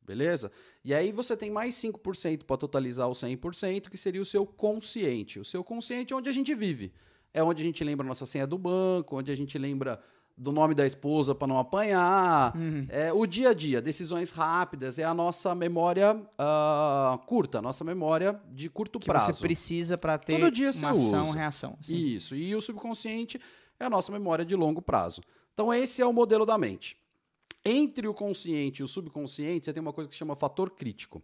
[0.01, 0.51] Beleza?
[0.83, 5.39] E aí você tem mais 5% para totalizar o 100%, que seria o seu consciente.
[5.39, 6.93] O seu consciente é onde a gente vive.
[7.33, 10.01] É onde a gente lembra a nossa senha do banco, onde a gente lembra
[10.37, 12.53] do nome da esposa para não apanhar.
[12.89, 17.83] É o dia a dia, decisões rápidas, é a nossa memória ah, curta, a nossa
[17.83, 19.33] memória de curto Que prazo.
[19.33, 21.37] você precisa para ter Todo dia uma ação, usa.
[21.37, 21.77] reação.
[21.89, 22.35] Isso.
[22.35, 23.41] E o subconsciente
[23.79, 25.21] é a nossa memória de longo prazo.
[25.53, 26.95] Então, esse é o modelo da mente.
[27.65, 31.21] Entre o consciente e o subconsciente, você tem uma coisa que chama fator crítico.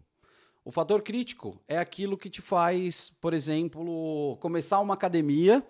[0.66, 5.64] O fator crítico é aquilo que te faz, por exemplo, começar uma academia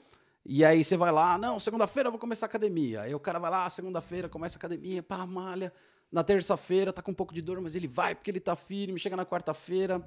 [0.45, 3.01] E aí você vai lá, não, segunda-feira eu vou começar a academia.
[3.01, 5.71] Aí o cara vai lá, segunda-feira começa a academia, pá, malha.
[6.11, 8.99] Na terça-feira tá com um pouco de dor, mas ele vai porque ele tá firme.
[8.99, 10.03] Chega na quarta-feira,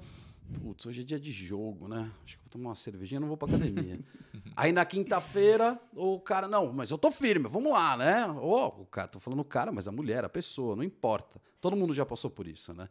[0.61, 2.11] putz, hoje é dia de jogo, né?
[2.23, 3.99] Acho que vou tomar uma cervejinha, não vou pra academia.
[4.55, 8.27] aí na quinta-feira, o cara, não, mas eu tô firme, vamos lá, né?
[8.27, 11.41] Ô, o cara, tô falando o cara, mas a mulher, a pessoa, não importa.
[11.59, 12.87] Todo mundo já passou por isso, né?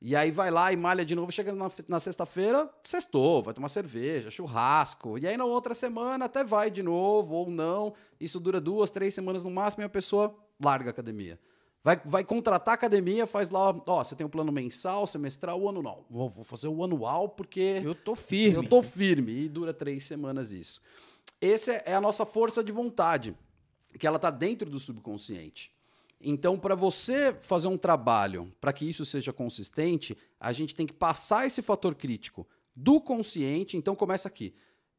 [0.00, 3.68] E aí vai lá e malha de novo, chega na, na sexta-feira, sextou, vai tomar
[3.68, 5.18] cerveja, churrasco.
[5.18, 7.92] E aí na outra semana até vai de novo, ou não.
[8.20, 11.38] Isso dura duas, três semanas no máximo e a pessoa larga a academia.
[11.82, 15.68] Vai, vai contratar a academia, faz lá, ó, você tem um plano mensal, semestral, o
[15.68, 16.04] anual.
[16.10, 17.80] Vou, vou fazer o anual porque.
[17.84, 18.54] Eu tô firme.
[18.54, 19.32] Eu tô firme.
[19.44, 20.80] E dura três semanas isso.
[21.40, 23.34] Essa é a nossa força de vontade,
[23.98, 25.72] que ela tá dentro do subconsciente.
[26.20, 30.92] Então, para você fazer um trabalho, para que isso seja consistente, a gente tem que
[30.92, 33.76] passar esse fator crítico do consciente.
[33.76, 34.54] Então, começa aqui.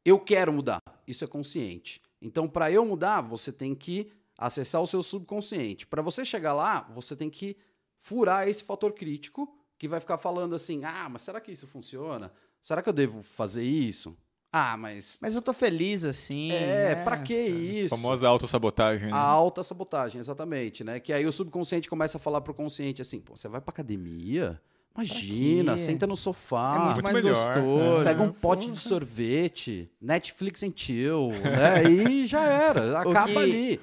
[0.05, 0.79] Eu quero mudar.
[1.05, 2.01] Isso é consciente.
[2.21, 5.85] Então, para eu mudar, você tem que acessar o seu subconsciente.
[5.85, 7.57] Para você chegar lá, você tem que
[7.97, 12.31] furar esse fator crítico que vai ficar falando assim: ah, mas será que isso funciona?
[12.61, 14.17] Será que eu devo fazer isso?
[14.51, 15.19] Ah, mas.
[15.21, 16.51] Mas eu tô feliz assim.
[16.51, 17.03] É, né?
[17.03, 17.93] pra que isso?
[17.93, 19.13] A famosa autossabotagem, né?
[19.13, 20.99] A alta sabotagem, exatamente, né?
[20.99, 24.59] Que aí o subconsciente começa a falar pro consciente assim: pô, você vai pra academia?
[24.95, 26.73] Imagina, senta no sofá.
[26.75, 28.03] É muito Muito mais melhor, gostoso.
[28.03, 28.39] Pega um Porra.
[28.41, 31.83] pote de sorvete, Netflix and chill, né?
[31.89, 33.79] E já era, acaba que ali.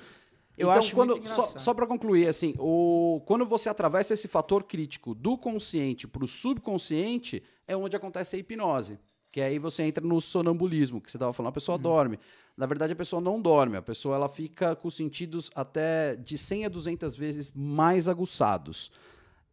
[0.59, 4.65] eu então, acho quando, só, só para concluir, assim, o, quando você atravessa esse fator
[4.65, 8.99] crítico do consciente para o subconsciente, é onde acontece a hipnose.
[9.37, 11.55] Que aí você entra no sonambulismo, que você estava falando, a Uhum.
[11.57, 12.19] pessoa dorme.
[12.57, 16.39] Na verdade, a pessoa não dorme, a pessoa ela fica com os sentidos até de
[16.39, 18.91] 100 a 200 vezes mais aguçados.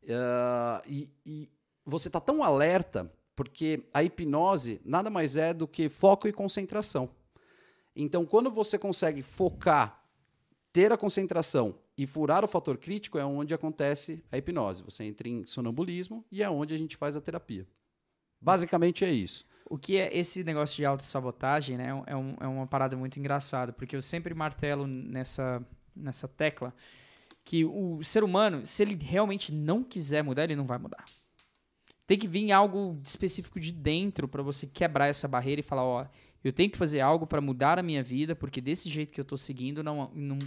[0.09, 1.49] Ah, e, e
[1.85, 7.09] você está tão alerta, porque a hipnose nada mais é do que foco e concentração.
[7.93, 10.01] Então, quando você consegue focar,
[10.71, 14.81] ter a concentração e furar o fator crítico, é onde acontece a hipnose.
[14.83, 17.67] Você entra em sonambulismo e é onde a gente faz a terapia.
[18.39, 19.51] Basicamente é isso.
[19.73, 21.87] O que é esse negócio de autossabotagem, né?
[22.05, 26.71] É, um- é uma parada muito engraçada, porque eu sempre martelo nessa, nessa tecla
[27.43, 31.03] que o ser humano, se ele realmente não quiser mudar, ele não vai mudar.
[32.05, 36.05] Tem que vir algo específico de dentro para você quebrar essa barreira e falar, ó,
[36.43, 39.25] eu tenho que fazer algo para mudar a minha vida, porque desse jeito que eu
[39.25, 40.37] tô seguindo não, não,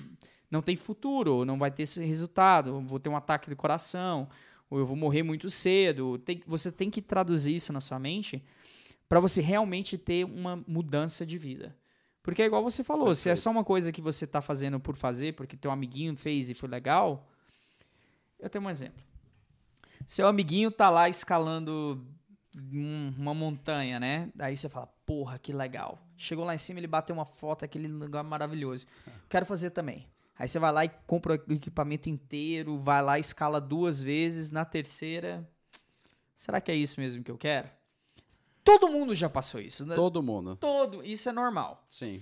[0.49, 4.29] não tem futuro, não vai ter esse resultado, vou ter um ataque do coração,
[4.71, 6.17] ou eu vou morrer muito cedo.
[6.19, 8.41] Tem- você tem que traduzir isso na sua mente
[9.09, 11.77] para você realmente ter uma mudança de vida.
[12.23, 13.43] Porque é igual você falou, se é Perfeito.
[13.45, 16.69] só uma coisa que você tá fazendo por fazer, porque teu amiguinho fez e foi
[16.69, 17.29] legal.
[18.39, 19.03] Eu tenho um exemplo.
[20.07, 22.05] Seu amiguinho tá lá escalando
[22.73, 24.29] um- uma montanha, né?
[24.39, 25.99] Aí você fala, porra, que legal.
[26.17, 28.87] Chegou lá em cima, ele bateu uma foto, aquele lugar maravilhoso.
[29.29, 30.07] Quero fazer também.
[30.39, 34.65] Aí você vai lá e compra o equipamento inteiro, vai lá, escala duas vezes, na
[34.65, 35.49] terceira.
[36.35, 37.69] Será que é isso mesmo que eu quero?
[38.67, 39.95] Todo mundo já passou isso, né?
[39.95, 40.57] Todo mundo.
[40.57, 41.87] Todo, isso é normal.
[41.89, 42.21] Sim.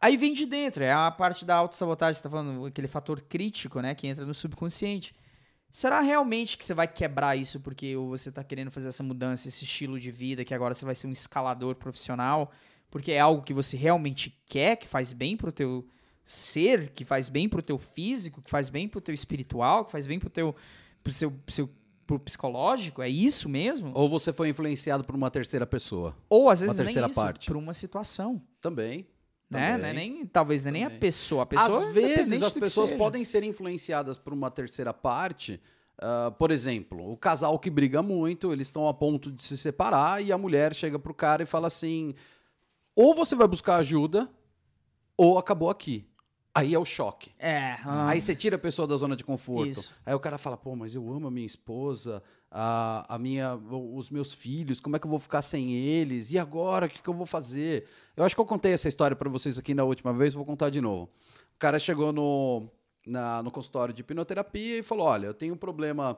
[0.00, 3.80] Aí vem de dentro, é a parte da autossabotagem, você tá falando, aquele fator crítico,
[3.80, 5.14] né, que entra no subconsciente.
[5.70, 9.64] Será realmente que você vai quebrar isso porque você tá querendo fazer essa mudança, esse
[9.64, 12.50] estilo de vida, que agora você vai ser um escalador profissional,
[12.90, 15.88] porque é algo que você realmente quer, que faz bem pro teu
[16.26, 20.04] ser, que faz bem pro teu físico, que faz bem pro teu espiritual, que faz
[20.06, 20.54] bem pro teu
[21.02, 21.70] pro seu, pro seu
[22.06, 23.02] pro psicológico?
[23.02, 23.90] É isso mesmo?
[23.94, 26.16] Ou você foi influenciado por uma terceira pessoa.
[26.28, 27.48] Ou às vezes Uma terceira isso, parte.
[27.48, 28.40] por uma situação.
[28.60, 29.06] Também.
[29.50, 29.72] Né?
[29.72, 29.90] Também.
[29.90, 31.00] É nem, talvez é nem a Também.
[31.00, 31.42] pessoa.
[31.42, 35.60] A pessoa Às vezes independente as pessoas podem ser influenciadas por uma terceira parte.
[35.98, 40.22] Ah, por exemplo, o casal que briga muito, eles estão a ponto de se separar
[40.22, 42.12] e a mulher chega pro cara e fala assim:
[42.94, 44.28] ou você vai buscar ajuda,
[45.16, 46.06] ou acabou aqui.
[46.56, 47.30] Aí é o choque.
[47.38, 47.76] É.
[47.84, 49.70] ah, Aí você tira a pessoa da zona de conforto.
[49.70, 49.94] Isso.
[50.04, 54.10] Aí o cara fala, pô, mas eu amo a minha esposa, a, a minha, os
[54.10, 56.32] meus filhos, como é que eu vou ficar sem eles?
[56.32, 57.86] E agora, o que, que eu vou fazer?
[58.16, 60.70] Eu acho que eu contei essa história pra vocês aqui na última vez, vou contar
[60.70, 61.04] de novo.
[61.54, 62.68] O cara chegou no,
[63.06, 66.16] na- no consultório de hipnoterapia e falou, olha, eu tenho um problema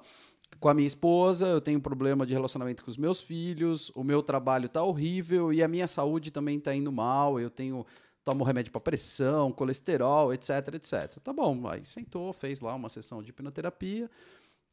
[0.60, 4.02] com a minha esposa, eu tenho um problema de relacionamento com os meus filhos, o
[4.02, 7.84] meu trabalho tá horrível e a minha saúde também tá indo mal, eu tenho
[8.28, 11.18] tomo remédio para pressão, colesterol, etc, etc.
[11.24, 14.10] Tá bom, aí sentou, fez lá uma sessão de hipnoterapia.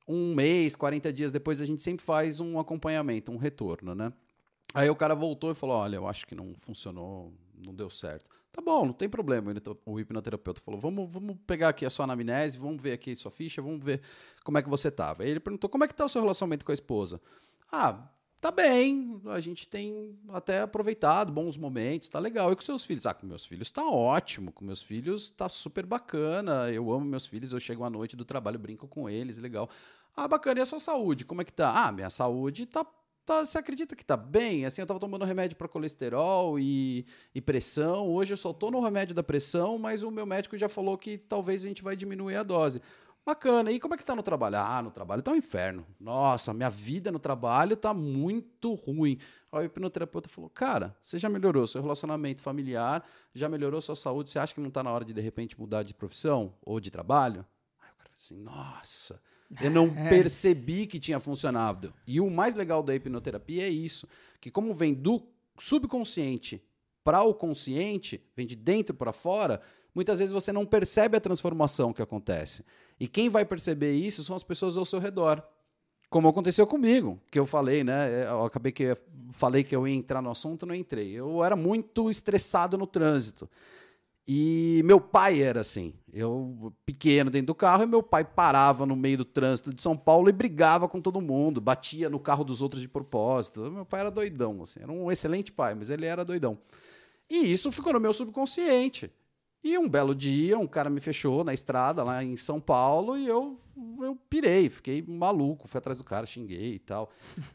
[0.05, 4.11] Um mês, 40 dias depois, a gente sempre faz um acompanhamento, um retorno, né?
[4.73, 7.33] Aí o cara voltou e falou: Olha, eu acho que não funcionou,
[7.65, 8.29] não deu certo.
[8.51, 9.53] Tá bom, não tem problema.
[9.85, 13.31] O hipnoterapeuta falou: vamos, vamos pegar aqui a sua anamnese, vamos ver aqui a sua
[13.31, 14.01] ficha, vamos ver
[14.43, 15.23] como é que você tava.
[15.23, 17.21] Aí ele perguntou: Como é que tá o seu relacionamento com a esposa?
[17.71, 18.09] Ah,
[18.45, 22.51] tá bem, a gente tem até aproveitado bons momentos, tá legal.
[22.51, 23.07] E com seus filhos?
[23.07, 27.25] Ah, com meus filhos tá ótimo, com meus filhos tá super bacana, eu amo meus
[27.25, 29.67] filhos, eu chego à noite do trabalho, brinco com eles, legal.
[30.15, 31.87] Ah, bacana, e a sua saúde, como é que tá?
[31.87, 32.85] Ah, minha saúde tá
[33.25, 34.65] Tá, você acredita que tá bem?
[34.65, 38.07] Assim, eu tava tomando remédio para colesterol e, e, pressão.
[38.07, 41.17] Hoje eu só tô no remédio da pressão, mas o meu médico já falou que
[41.17, 42.83] talvez a gente vai diminuir a dose.
[43.25, 43.71] Bacana.
[43.71, 44.57] E como é que tá no trabalho?
[44.57, 45.85] Ah, no trabalho tá um inferno.
[45.99, 49.17] Nossa, minha vida no trabalho tá muito ruim.
[49.51, 54.29] Aí o hipnoterapeuta falou: Cara, você já melhorou seu relacionamento familiar, já melhorou sua saúde,
[54.29, 56.91] você acha que não tá na hora de de repente mudar de profissão ou de
[56.91, 57.43] trabalho?
[57.81, 59.19] Aí o cara falou assim: Nossa.
[59.61, 60.09] Eu não é.
[60.09, 61.93] percebi que tinha funcionado.
[62.05, 64.07] E o mais legal da hipnoterapia é isso,
[64.39, 65.21] que como vem do
[65.57, 66.63] subconsciente
[67.03, 69.61] para o consciente, vem de dentro para fora,
[69.95, 72.65] muitas vezes você não percebe a transformação que acontece.
[72.99, 75.41] E quem vai perceber isso são as pessoas ao seu redor.
[76.09, 78.11] Como aconteceu comigo, que eu falei, né?
[78.11, 78.95] É, eu acabei que
[79.31, 81.11] falei que eu ia entrar no assunto, não entrei.
[81.11, 83.49] Eu era muito estressado no trânsito.
[84.27, 85.93] E meu pai era assim.
[86.11, 89.95] Eu, pequeno dentro do carro, e meu pai parava no meio do trânsito de São
[89.95, 93.71] Paulo e brigava com todo mundo, batia no carro dos outros de propósito.
[93.71, 94.79] Meu pai era doidão, assim.
[94.81, 96.57] Era um excelente pai, mas ele era doidão.
[97.29, 99.11] E isso ficou no meu subconsciente.
[99.65, 103.25] E um belo dia, um cara me fechou na estrada lá em São Paulo e
[103.25, 103.59] eu,
[103.99, 107.11] eu pirei, fiquei maluco, fui atrás do cara, xinguei e tal.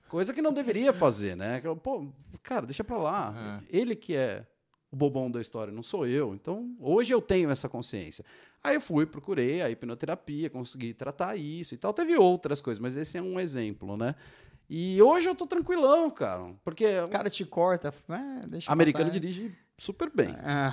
[0.09, 1.63] Coisa que não deveria fazer, né?
[1.81, 2.09] Pô,
[2.43, 3.63] cara, deixa pra lá.
[3.63, 3.79] É.
[3.79, 4.45] Ele que é
[4.91, 6.35] o bobão da história, não sou eu.
[6.35, 8.25] Então, hoje eu tenho essa consciência.
[8.61, 11.95] Aí eu fui, procurei a hipnoterapia, consegui tratar isso e tal.
[11.95, 14.17] Teve outras coisas, mas esse é um exemplo, né?
[14.69, 16.55] E hoje eu tô tranquilão, cara.
[16.65, 16.87] Porque.
[17.05, 17.95] O cara te corta.
[18.09, 19.21] É, deixa americano passar.
[19.21, 20.29] dirige super bem.
[20.29, 20.73] É.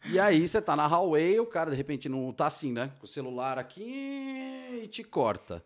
[0.10, 2.90] e aí você tá na highway, o cara de repente não tá assim, né?
[2.98, 5.62] Com o celular aqui e te corta.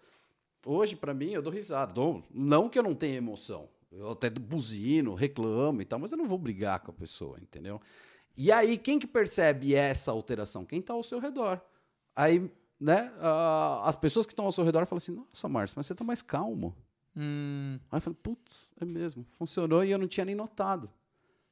[0.67, 1.93] Hoje, para mim, eu dou risada.
[1.93, 3.69] Dou, não que eu não tenha emoção.
[3.93, 7.81] Eu até buzino, reclamo e tal, mas eu não vou brigar com a pessoa, entendeu?
[8.37, 10.65] E aí, quem que percebe essa alteração?
[10.65, 11.61] Quem está ao seu redor.
[12.15, 15.87] Aí, né, uh, as pessoas que estão ao seu redor falam assim, nossa, Márcio, mas
[15.87, 16.77] você está mais calmo.
[17.17, 17.79] Hum.
[17.91, 20.91] Aí eu falei, putz, é mesmo, funcionou e eu não tinha nem notado.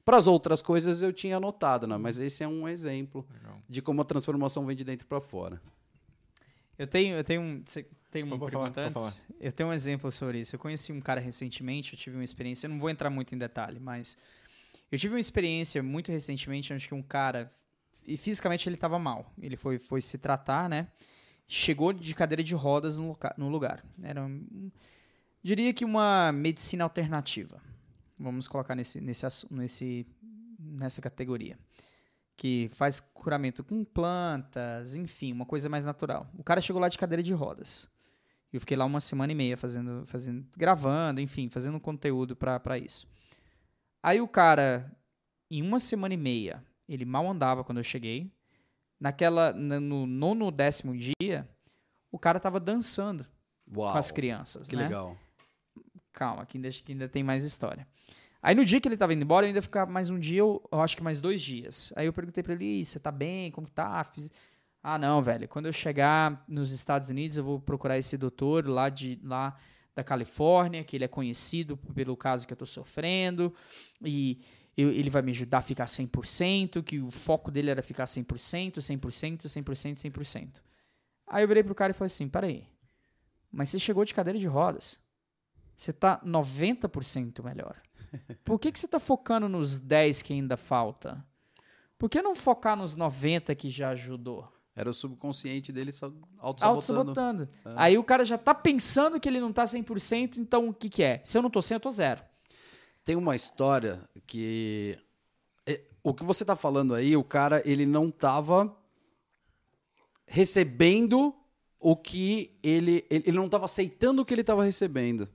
[0.09, 1.99] Para as outras coisas eu tinha notado, né?
[1.99, 3.61] mas esse é um exemplo Legal.
[3.69, 5.61] de como a transformação vem de dentro para fora.
[6.79, 7.63] Eu tenho, eu tenho um.
[8.11, 9.21] Tem uma pergunta falar, antes?
[9.39, 10.57] Eu tenho um exemplo sobre isso.
[10.57, 13.39] Eu conheci um cara recentemente, eu tive uma experiência, eu não vou entrar muito em
[13.39, 14.17] detalhe, mas
[14.91, 17.53] eu tive uma experiência muito recentemente onde um cara,
[18.07, 19.31] e fisicamente ele estava mal.
[19.39, 20.89] Ele foi, foi se tratar, né?
[21.47, 23.85] Chegou de cadeira de rodas no, no lugar.
[24.03, 24.71] Era, um,
[25.43, 27.61] diria que uma medicina alternativa.
[28.19, 30.07] Vamos colocar nesse, nesse, nesse,
[30.59, 31.59] nessa categoria
[32.39, 36.31] que faz curamento com plantas, enfim, uma coisa mais natural.
[36.39, 37.89] O cara chegou lá de cadeira de rodas.
[38.53, 43.09] Eu fiquei lá uma semana e meia fazendo, fazendo gravando, enfim, fazendo conteúdo para isso.
[44.01, 44.91] Aí o cara,
[45.51, 48.33] em uma semana e meia, ele mal andava quando eu cheguei.
[49.01, 51.49] Naquela, no nono, décimo dia,
[52.11, 53.27] o cara tava dançando
[53.77, 54.69] Uau, com as crianças.
[54.69, 54.85] Que né?
[54.85, 55.17] legal.
[56.13, 57.87] Calma, que ainda, que ainda tem mais história.
[58.43, 60.63] Aí no dia que ele tava indo embora, eu ainda ficar mais um dia, eu,
[60.71, 61.93] eu acho que mais dois dias.
[61.97, 63.51] Aí eu perguntei pra ele, você tá bem?
[63.51, 64.03] Como tá?
[64.05, 64.31] Fiz...
[64.83, 65.49] Ah, não, velho.
[65.49, 69.57] Quando eu chegar nos Estados Unidos, eu vou procurar esse doutor lá de lá
[69.95, 73.53] da Califórnia, que ele é conhecido pelo caso que eu tô sofrendo,
[74.01, 74.39] e
[74.77, 78.77] eu, ele vai me ajudar a ficar 100%, que o foco dele era ficar 100%,
[78.77, 80.63] 100%, 100%, 100%.
[81.27, 82.65] Aí eu virei pro cara e falei assim, peraí,
[83.51, 85.01] mas você chegou de cadeira de rodas,
[85.77, 87.83] você tá 90% melhor.
[88.45, 91.25] Por que, que você está focando nos 10 que ainda falta?
[91.99, 94.49] Por que não focar nos 90 que já ajudou?
[94.75, 95.91] Era o subconsciente dele
[96.39, 97.43] auto-sabotando.
[97.43, 97.75] Auto ah.
[97.77, 101.03] Aí o cara já tá pensando que ele não tá 100%, então o que, que
[101.03, 101.21] é?
[101.25, 102.23] Se eu não tô 100, eu tô zero.
[103.05, 104.97] Tem uma história que...
[105.67, 108.73] É, o que você tá falando aí, o cara, ele não tava
[110.25, 111.35] recebendo
[111.81, 113.05] o que ele...
[113.11, 115.29] Ele não tava aceitando o que ele tava recebendo.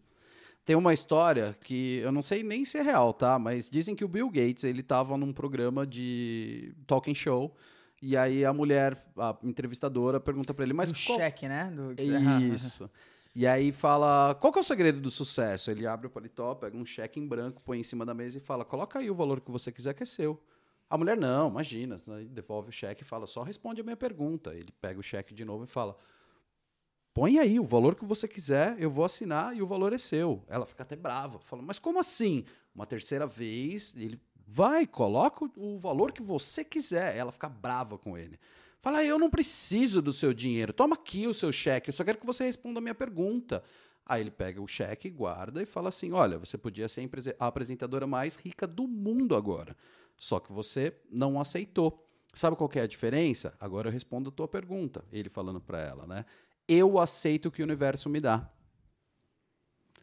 [0.65, 3.38] Tem uma história que eu não sei nem se é real, tá?
[3.38, 7.54] Mas dizem que o Bill Gates, ele estava num programa de talking show
[8.02, 11.19] e aí a mulher, a entrevistadora, pergunta para ele, mas um qual...
[11.19, 11.71] cheque, né?
[11.71, 11.93] Do...
[12.54, 12.89] Isso.
[13.36, 15.71] E aí fala, qual que é o segredo do sucesso?
[15.71, 18.41] Ele abre o paletó, pega um cheque em branco, põe em cima da mesa e
[18.41, 20.39] fala, coloca aí o valor que você quiser que é seu.
[20.89, 21.95] A mulher, não, imagina,
[22.30, 24.54] devolve o cheque e fala, só responde a minha pergunta.
[24.54, 25.97] Ele pega o cheque de novo e fala,
[27.13, 30.43] Põe aí o valor que você quiser, eu vou assinar e o valor é seu.
[30.47, 32.43] Ela fica até brava, fala, mas como assim?
[32.73, 37.15] Uma terceira vez, ele vai, coloca o valor que você quiser.
[37.15, 38.39] Ela fica brava com ele.
[38.80, 40.73] Fala, eu não preciso do seu dinheiro.
[40.73, 41.89] Toma aqui o seu cheque.
[41.89, 43.63] Eu só quero que você responda a minha pergunta.
[44.06, 48.06] Aí ele pega o cheque, guarda e fala assim: Olha, você podia ser a apresentadora
[48.06, 49.78] mais rica do mundo agora.
[50.17, 52.06] Só que você não aceitou.
[52.34, 53.54] Sabe qual é a diferença?
[53.60, 55.06] Agora eu respondo a tua pergunta.
[55.12, 56.26] Ele falando para ela, né?
[56.67, 58.49] Eu aceito o que o universo me dá.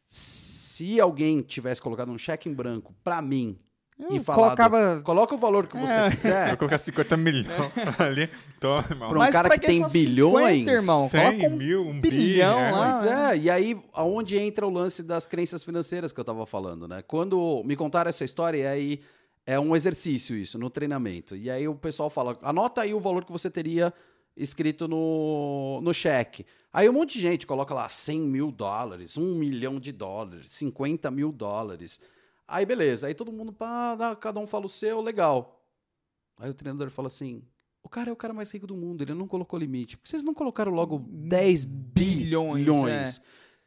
[0.09, 3.59] Se alguém tivesse colocado um cheque em branco para mim
[3.99, 6.11] Eu e falado, colocava- coloca o valor que você É.
[6.11, 7.47] quiser, Vou colocar 50 milhões
[8.01, 8.29] ali.
[8.59, 11.09] Toma, um Mas cara pra que tem bilhões, 50, irmão?
[11.09, 12.71] 100 Coloca um mil, um bilhão bi, né?
[12.73, 12.93] lá.
[12.93, 16.89] Pois é, e aí aonde entra o lance das crenças financeiras que eu tava falando,
[16.89, 17.03] né?
[17.03, 19.01] Quando me contaram essa história, e aí
[19.47, 21.37] é um exercício isso, no treinamento.
[21.37, 23.93] E aí o pessoal fala, anota aí o valor que você teria
[24.37, 26.47] escrito no, no cheque.
[26.73, 31.11] Aí um monte de gente coloca lá 100 mil dólares, 1 milhão de dólares, 50
[31.11, 32.01] mil dólares.
[32.47, 35.65] Aí beleza, aí todo mundo, pá, cada um fala o seu, legal.
[36.39, 37.43] Aí o treinador fala assim,
[37.83, 39.97] o cara é o cara mais rico do mundo, ele não colocou limite.
[39.97, 43.23] Por que vocês não colocaram logo 10 Bilhões, bilhões?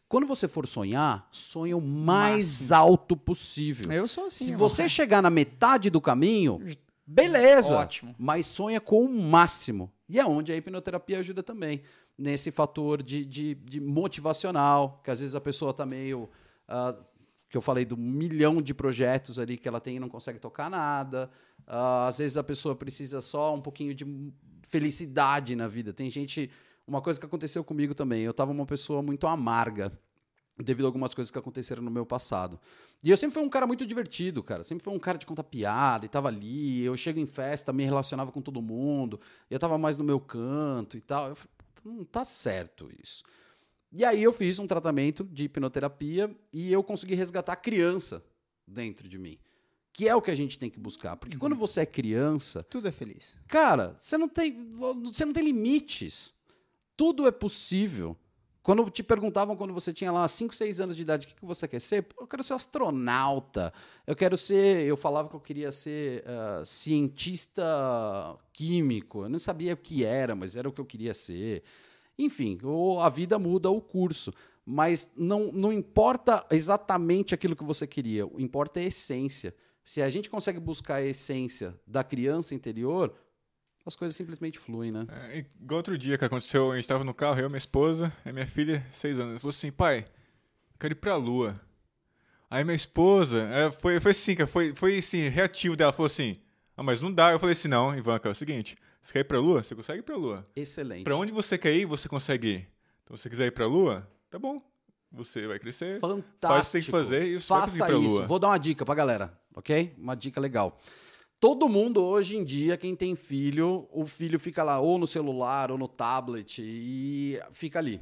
[0.07, 3.91] Quando você for sonhar, sonha o mais alto possível.
[3.91, 4.45] Eu sou assim.
[4.45, 6.59] Se você chegar na metade do caminho,
[7.05, 7.75] beleza.
[7.75, 8.13] Ótimo.
[8.17, 9.91] Mas sonha com o máximo.
[10.13, 11.81] E é onde a hipnoterapia ajuda também.
[12.15, 16.29] Nesse fator de, de, de motivacional, que às vezes a pessoa tá meio.
[16.67, 16.95] ah,
[17.49, 20.69] que eu falei do milhão de projetos ali que ela tem e não consegue tocar
[20.69, 21.31] nada.
[21.65, 24.05] Ah, às vezes a pessoa precisa só um pouquinho de
[24.69, 25.91] felicidade na vida.
[25.91, 26.49] Tem gente.
[26.85, 28.21] Uma coisa que aconteceu comigo também.
[28.21, 29.91] Eu tava uma pessoa muito amarga
[30.57, 32.59] devido a algumas coisas que aconteceram no meu passado.
[33.03, 34.63] E eu sempre fui um cara muito divertido, cara.
[34.63, 36.83] Sempre fui um cara de contar piada e tava ali.
[36.83, 39.19] Eu chego em festa, me relacionava com todo mundo.
[39.49, 41.29] Eu tava mais no meu canto e tal.
[41.29, 43.23] Eu falei, "Puta, não tá certo isso.
[43.91, 48.23] E aí eu fiz um tratamento de hipnoterapia e eu consegui resgatar a criança
[48.67, 49.37] dentro de mim.
[49.91, 51.15] Que é o que a gente tem que buscar.
[51.15, 53.35] Porque quando você é criança, Tudo é feliz.
[53.47, 54.71] Cara, você não tem,
[55.03, 56.33] você não tem limites.
[56.97, 58.17] Tudo é possível.
[58.63, 61.45] Quando te perguntavam quando você tinha lá 5, 6 anos de idade, o que, que
[61.45, 62.07] você quer ser?
[62.17, 63.73] Eu quero ser astronauta.
[64.07, 64.85] Eu quero ser.
[64.85, 67.63] Eu falava que eu queria ser ah, cientista
[68.53, 69.23] químico.
[69.23, 71.63] Eu não sabia o que era, mas era o que eu queria ser.
[72.17, 74.33] Enfim, o- a vida muda o curso.
[74.65, 79.53] Mas não, não importa exatamente aquilo que você queria, o importa é a essência.
[79.83, 83.13] Se a gente consegue buscar a essência da criança interior,
[83.85, 85.05] as coisas simplesmente fluem, né?
[85.09, 88.31] É, igual outro dia que aconteceu, a gente tava no carro, eu, minha esposa, e
[88.31, 89.31] minha filha, seis anos.
[89.31, 90.05] Ela falou assim, pai,
[90.79, 91.59] quero ir pra lua.
[92.49, 96.39] Aí minha esposa, é, foi, foi assim, foi, foi assim, reativo dela, falou assim,
[96.77, 97.31] ah, mas não dá.
[97.31, 99.63] Eu falei assim, não, Ivanka, é o seguinte, você quer ir pra lua?
[99.63, 100.47] Você consegue ir pra lua.
[100.55, 101.03] Excelente.
[101.03, 102.69] Pra onde você quer ir, você consegue ir.
[103.03, 104.57] Então, se você quiser ir pra lua, tá bom.
[105.11, 105.99] Você vai crescer.
[105.99, 106.31] Fantástico.
[106.41, 108.15] Faz o que tem que fazer e vai Faça conseguir pra isso.
[108.15, 108.27] lua.
[108.27, 109.93] Vou dar uma dica pra galera, ok?
[109.97, 110.79] Uma dica legal.
[111.43, 115.71] Todo mundo hoje em dia, quem tem filho, o filho fica lá ou no celular
[115.71, 117.99] ou no tablet e fica ali.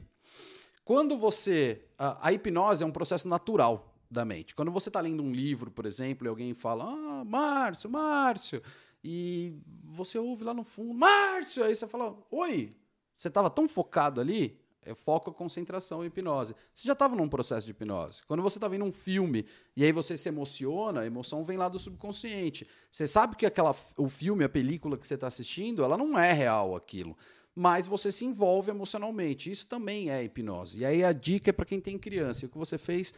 [0.85, 1.83] Quando você.
[1.97, 4.53] A, a hipnose é um processo natural da mente.
[4.53, 8.61] Quando você está lendo um livro, por exemplo, e alguém fala, ah, Márcio, Márcio,
[9.03, 12.69] e você ouve lá no fundo, Márcio, aí você fala, oi,
[13.17, 14.60] você estava tão focado ali,
[14.95, 16.55] foco, concentração e hipnose.
[16.73, 18.21] Você já estava num processo de hipnose.
[18.27, 21.69] Quando você está vendo um filme e aí você se emociona, a emoção vem lá
[21.69, 22.67] do subconsciente.
[22.89, 26.33] Você sabe que aquela, o filme, a película que você está assistindo, ela não é
[26.33, 27.15] real aquilo.
[27.53, 29.51] Mas você se envolve emocionalmente.
[29.51, 30.79] Isso também é hipnose.
[30.79, 32.43] E aí a dica é para quem tem criança.
[32.43, 33.13] E o que você fez,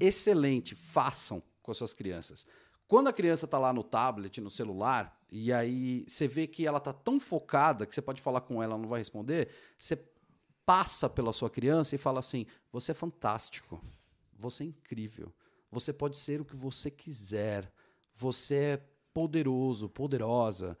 [0.00, 0.74] excelente.
[0.74, 2.46] Façam com as suas crianças.
[2.92, 6.76] Quando a criança está lá no tablet, no celular, e aí você vê que ela
[6.76, 9.48] está tão focada que você pode falar com ela, ela não vai responder,
[9.78, 9.96] você
[10.64, 13.82] passa pela sua criança e fala assim: você é fantástico,
[14.36, 15.32] você é incrível,
[15.70, 17.70] você pode ser o que você quiser,
[18.14, 20.76] você é poderoso, poderosa.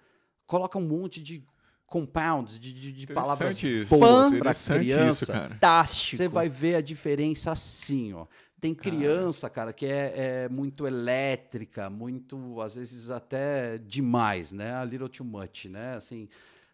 [0.46, 1.44] Coloca um monte de
[1.86, 3.94] compounds, de, de, de palavras isso.
[3.94, 5.24] boas para criança.
[5.24, 5.26] isso.
[5.26, 6.16] Fantástico.
[6.16, 8.26] Você vai ver a diferença assim, ó.
[8.58, 14.72] Tem criança, cara, que é, é muito elétrica, muito, às vezes, até demais, né?
[14.74, 15.96] A little too much, né?
[15.96, 16.28] Assim,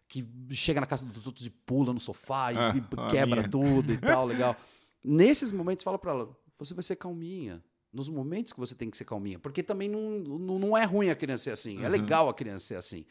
[0.09, 3.93] que chega na casa dos outros e pula no sofá e, Ah, e quebra tudo
[3.93, 4.55] e tal, legal.
[5.03, 7.63] Nesses momentos, fala pra ela, você vai ser calminha.
[7.93, 9.39] Nos momentos que você tem que ser calminha.
[9.39, 11.79] Porque também não, não, não é ruim a criança ser assim.
[11.81, 11.91] É Uhum.
[11.91, 13.05] legal a criança ser assim.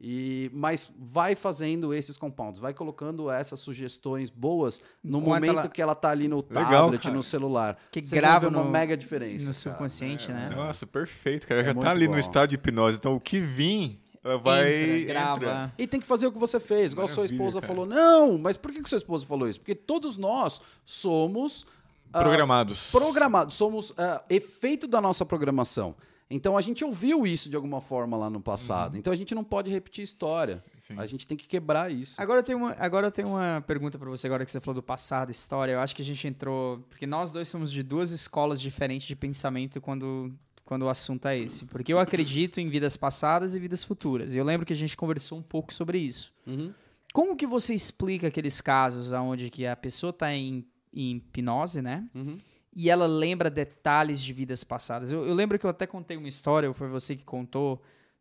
[0.00, 5.68] E, mas vai fazendo esses compounds, vai colocando essas sugestões boas no Enquanto momento ela-
[5.68, 7.14] que ela tá ali no Legal, tablet, cara.
[7.14, 7.78] no celular.
[7.90, 9.46] Que Vocês grava ver uma no- mega diferença.
[9.46, 9.58] no cara.
[9.58, 10.50] subconsciente, né?
[10.54, 11.62] Nossa, perfeito, cara.
[11.62, 12.18] É Já tá ali no bom.
[12.18, 12.98] estado de hipnose.
[12.98, 14.05] Então, o que vir, ela
[14.42, 15.00] vai...
[15.02, 15.36] Entra, grava.
[15.36, 15.74] entra.
[15.78, 17.72] E tem que fazer o que você fez, igual sua Maravilha, esposa cara.
[17.72, 17.86] falou.
[17.86, 19.60] Não, mas por que que sua esposa falou isso?
[19.60, 21.66] Porque todos nós somos
[22.12, 22.90] ah, Programados.
[22.90, 25.94] programados, somos ah, efeito da nossa programação.
[26.28, 28.94] Então a gente ouviu isso de alguma forma lá no passado.
[28.94, 28.98] Uhum.
[28.98, 30.62] Então a gente não pode repetir história.
[30.78, 30.98] Sim.
[30.98, 32.20] A gente tem que quebrar isso.
[32.20, 34.74] Agora eu tenho uma, agora eu tenho uma pergunta pra você, agora que você falou
[34.74, 35.72] do passado, história.
[35.72, 36.78] Eu acho que a gente entrou.
[36.88, 40.32] Porque nós dois somos de duas escolas diferentes de pensamento quando,
[40.66, 41.64] quando o assunto é esse.
[41.64, 44.34] Porque eu acredito em vidas passadas e vidas futuras.
[44.34, 46.34] E eu lembro que a gente conversou um pouco sobre isso.
[46.46, 46.74] Uhum.
[47.14, 52.06] Como que você explica aqueles casos onde que a pessoa tá em, em hipnose, né?
[52.14, 52.38] Uhum.
[52.74, 55.10] e ela lembra detalhes de vidas passadas.
[55.10, 57.80] Eu, eu lembro que eu até contei uma história, ou foi você que contou.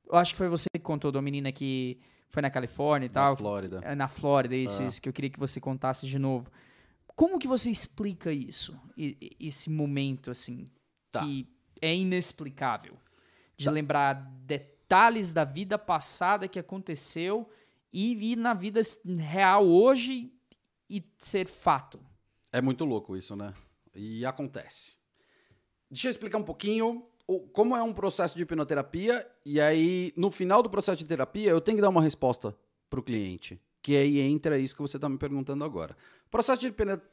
[0.09, 1.97] Eu acho que foi você que contou uma menina que
[2.29, 3.35] foi na Califórnia e Na tal.
[3.35, 3.81] Flórida.
[3.83, 4.87] É, Na Flórida, isso, Ah.
[4.87, 6.49] isso, que eu queria que você contasse de novo.
[7.15, 8.77] Como que você explica isso?
[8.97, 10.69] E- esse momento, assim,
[11.11, 11.19] Tá.
[11.21, 11.47] que
[11.82, 12.97] é inexplicável.
[13.57, 13.71] De Tá.
[13.71, 14.13] lembrar
[14.45, 17.49] detalhes da vida passada que aconteceu
[17.91, 18.82] e ir na vida
[19.17, 20.32] real hoje
[20.89, 21.99] e ser fato.
[22.51, 23.53] É muito louco isso, né?
[23.95, 24.93] E acontece.
[25.89, 27.05] Deixa eu explicar um pouquinho
[27.53, 29.26] como é um processo de hipnoterapia.
[29.45, 32.55] E aí, no final do processo de terapia, eu tenho que dar uma resposta
[32.89, 33.59] para o cliente.
[33.82, 35.95] Que aí entra isso que você está me perguntando agora.
[36.28, 36.61] O processo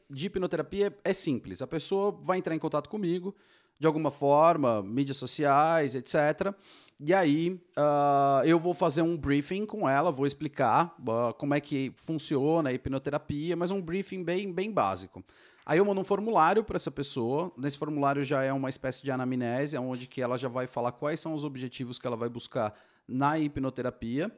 [0.09, 1.61] de hipnoterapia é simples.
[1.61, 3.35] A pessoa vai entrar em contato comigo,
[3.83, 6.55] de alguma forma, mídias sociais, etc.
[6.97, 11.59] E aí, ah, eu vou fazer um briefing com ela, vou explicar ah, como é
[11.59, 15.21] que funciona a hipnoterapia, mas um briefing bem, bem básico.
[15.65, 17.51] Aí eu mando um formulário para essa pessoa.
[17.57, 21.19] Nesse formulário já é uma espécie de anamnese, onde que ela já vai falar quais
[21.19, 22.73] são os objetivos que ela vai buscar
[23.05, 24.31] na hipnoterapia.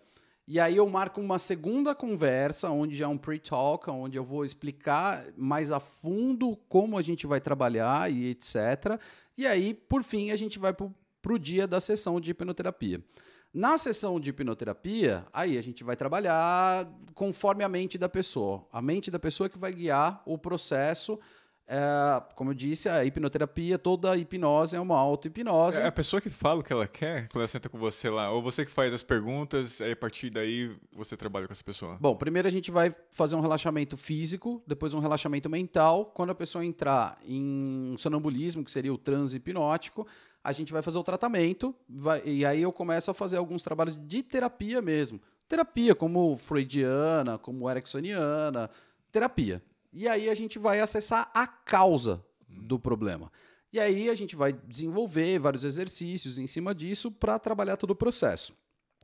[0.47, 4.45] E aí eu marco uma segunda conversa, onde já é um pre-talk, onde eu vou
[4.45, 8.99] explicar mais a fundo como a gente vai trabalhar e etc.
[9.35, 13.03] E aí, por fim, a gente vai para o dia da sessão de hipnoterapia.
[13.51, 18.67] Na sessão de hipnoterapia, aí a gente vai trabalhar conforme a mente da pessoa.
[18.71, 21.19] A mente da pessoa que vai guiar o processo.
[21.67, 25.81] É, como eu disse, a hipnoterapia, toda a hipnose é uma auto-hipnose.
[25.81, 28.29] É a pessoa que fala o que ela quer quando ela senta com você lá.
[28.31, 31.97] Ou você que faz as perguntas, aí a partir daí você trabalha com essa pessoa.
[31.99, 36.05] Bom, primeiro a gente vai fazer um relaxamento físico, depois um relaxamento mental.
[36.13, 40.05] Quando a pessoa entrar em sonambulismo, que seria o transe hipnótico,
[40.43, 41.75] a gente vai fazer o tratamento.
[41.89, 45.19] vai- e aí eu começo a fazer alguns trabalhos de terapia mesmo.
[45.47, 48.69] Terapia como freudiana, como ericksoniana,
[49.11, 49.63] terapia.
[49.95, 53.31] E aí a gente vai acessar a causa do problema.
[53.71, 57.95] E aí a gente vai desenvolver vários exercícios em cima disso para trabalhar todo o
[57.95, 58.53] processo.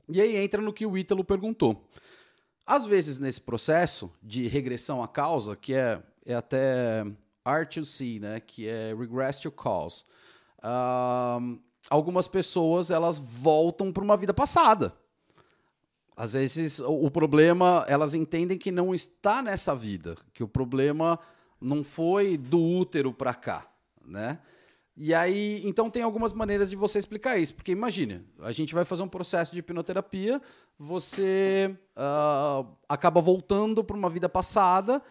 [0.09, 1.89] E aí entra no que o Ítalo perguntou.
[2.65, 7.05] Às vezes, nesse processo de regressão à causa, que é, é até
[7.45, 10.03] R2C, né, que é Regress to Cause,
[10.61, 11.57] ahn,
[11.89, 14.93] algumas pessoas elas voltam para uma vida passada.
[16.21, 21.19] Às vezes, o, problema, elas entendem que não está nessa vida, que o problema
[21.59, 23.65] não foi do útero para cá,
[24.05, 24.37] né?
[24.95, 28.85] E aí, então tem algumas maneiras de você explicar isso, porque imagine, a gente vai
[28.85, 30.39] fazer um processo de hipnoterapia,
[30.77, 35.01] você ah, acaba voltando para uma vida passada,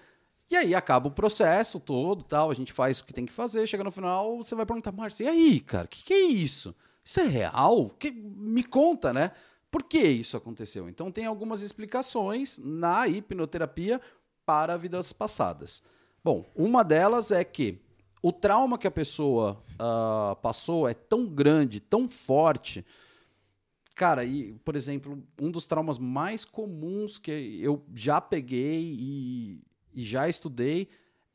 [0.49, 3.67] e aí acaba o processo todo, tal, a gente faz o que tem que fazer,
[3.67, 6.73] chega no final, você vai perguntar, Márcio, e aí, cara, o que, que é isso?
[7.05, 7.91] Isso é real?
[7.99, 9.33] Que, me conta, né?
[9.71, 10.89] Por que isso aconteceu?
[10.89, 14.01] Então tem algumas explicações na hipnoterapia
[14.45, 15.83] para vidas passadas.
[16.25, 17.81] Bom, uma delas é que
[18.23, 22.85] o trauma que a pessoa ah, passou é tão grande, tão forte.
[23.95, 29.63] Cara, e, por exemplo, um dos traumas mais comuns que eu já peguei e,
[29.95, 30.89] e já estudei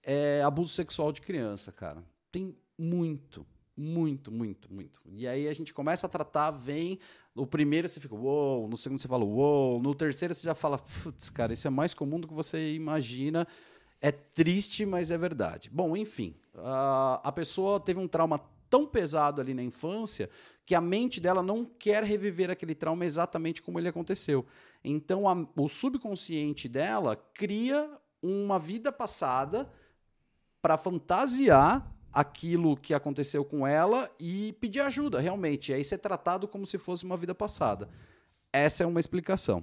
[0.03, 2.03] é abuso sexual de criança, cara.
[2.31, 5.01] Tem muito, muito, muito, muito.
[5.07, 6.99] E aí a gente começa a tratar, vem.
[7.35, 10.77] No primeiro você fica, uou, no segundo você fala, uou, no terceiro você já fala,
[11.03, 13.45] putz, cara, isso é mais comum do que você imagina.
[14.01, 15.69] É triste, mas é verdade.
[15.69, 20.29] Bom, enfim, a- a pessoa teve um trauma tão pesado ali na infância
[20.65, 24.45] que a mente dela não quer reviver aquele trauma exatamente como ele aconteceu.
[24.83, 27.89] Então, a- o subconsciente dela cria
[28.21, 29.69] uma vida passada
[30.61, 35.71] para fantasiar aquilo que aconteceu com ela e pedir ajuda, realmente.
[35.71, 37.89] E aí ser tratado como se fosse uma vida passada.
[38.53, 39.61] Essa é uma explicação.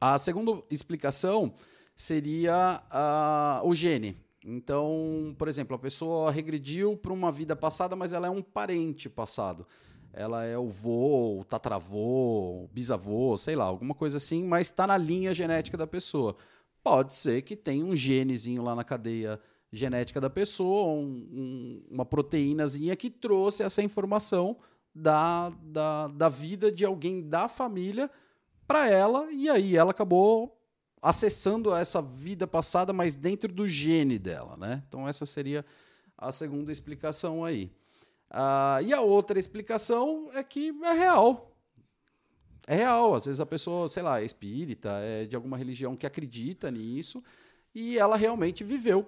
[0.00, 1.52] A segunda explicação
[1.96, 4.16] seria ah, o gene.
[4.44, 9.08] Então, por exemplo, a pessoa regrediu para uma vida passada, mas ela é um parente
[9.08, 9.66] passado.
[10.12, 14.86] Ela é o vô, o tatravô, o bisavô, sei lá, alguma coisa assim, mas está
[14.86, 16.36] na linha genética da pessoa.
[16.80, 19.40] Pode ser que tenha um genezinho lá na cadeia
[19.76, 24.56] genética da pessoa, um- um- uma proteínazinha que trouxe essa informação
[24.94, 28.10] da, da, da vida de alguém da família
[28.66, 30.58] para ela, e aí ela acabou
[31.00, 34.82] acessando essa vida passada, mas dentro do gene dela, né?
[34.88, 35.64] Então essa seria
[36.18, 37.70] a segunda explicação aí.
[38.28, 41.52] Ah, e a outra explicação é que é real.
[42.66, 43.14] É real.
[43.14, 47.22] Às vezes a pessoa, sei lá, é espírita, é de alguma religião que acredita nisso
[47.74, 49.06] e ela realmente viveu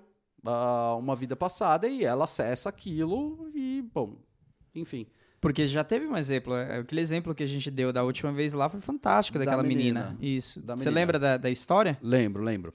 [0.51, 4.17] ah, uma vida passada e ela acessa aquilo e, bom,
[4.75, 5.07] enfim.
[5.41, 6.55] Porque já teve um exemplo.
[6.55, 9.63] é, Aquele exemplo que a gente deu da última vez lá foi fantástico, Da daquela
[9.63, 10.17] menina.
[10.19, 10.19] menina.
[10.21, 10.61] Isso.
[10.61, 11.01] Da Você menina.
[11.01, 11.97] lembra da, da história?
[12.03, 12.75] Lembro, lembro.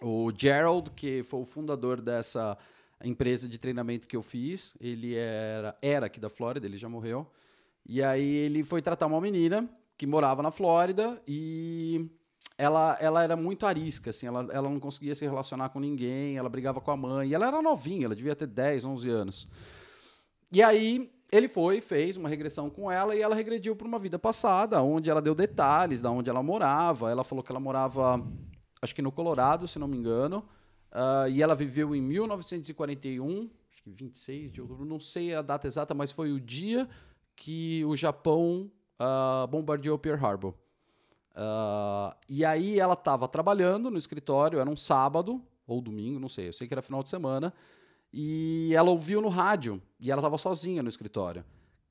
[0.00, 2.56] O Gerald, que foi o fundador dessa
[3.04, 7.26] empresa de treinamento que eu fiz, ele era, era aqui da Flórida, ele já morreu.
[7.86, 12.06] E aí ele foi tratar uma menina que morava na Flórida e
[12.56, 16.48] ela, ela era muito arisca, assim, ela, ela não conseguia se relacionar com ninguém, ela
[16.48, 19.48] brigava com a mãe, ela era novinha, ela devia ter 10, 11 anos.
[20.52, 24.18] E aí ele foi, fez uma regressão com ela e ela regrediu para uma vida
[24.18, 27.10] passada, onde ela deu detalhes da onde ela morava.
[27.10, 28.20] Ela falou que ela morava,
[28.82, 30.46] acho que no Colorado, se não me engano.
[30.90, 35.66] Ah, e ela viveu em 1941, acho que 26 de outubro, não sei a data
[35.66, 36.88] exata, mas foi o dia
[37.36, 40.54] que o Japão ah, bombardeou Pearl Harbor.
[41.42, 46.48] Ah, e aí ela estava trabalhando no escritório, era um sábado ou domingo, não sei,
[46.48, 47.54] eu sei que era final de semana.
[48.12, 51.42] E ela ouviu no rádio, e ela estava sozinha no escritório,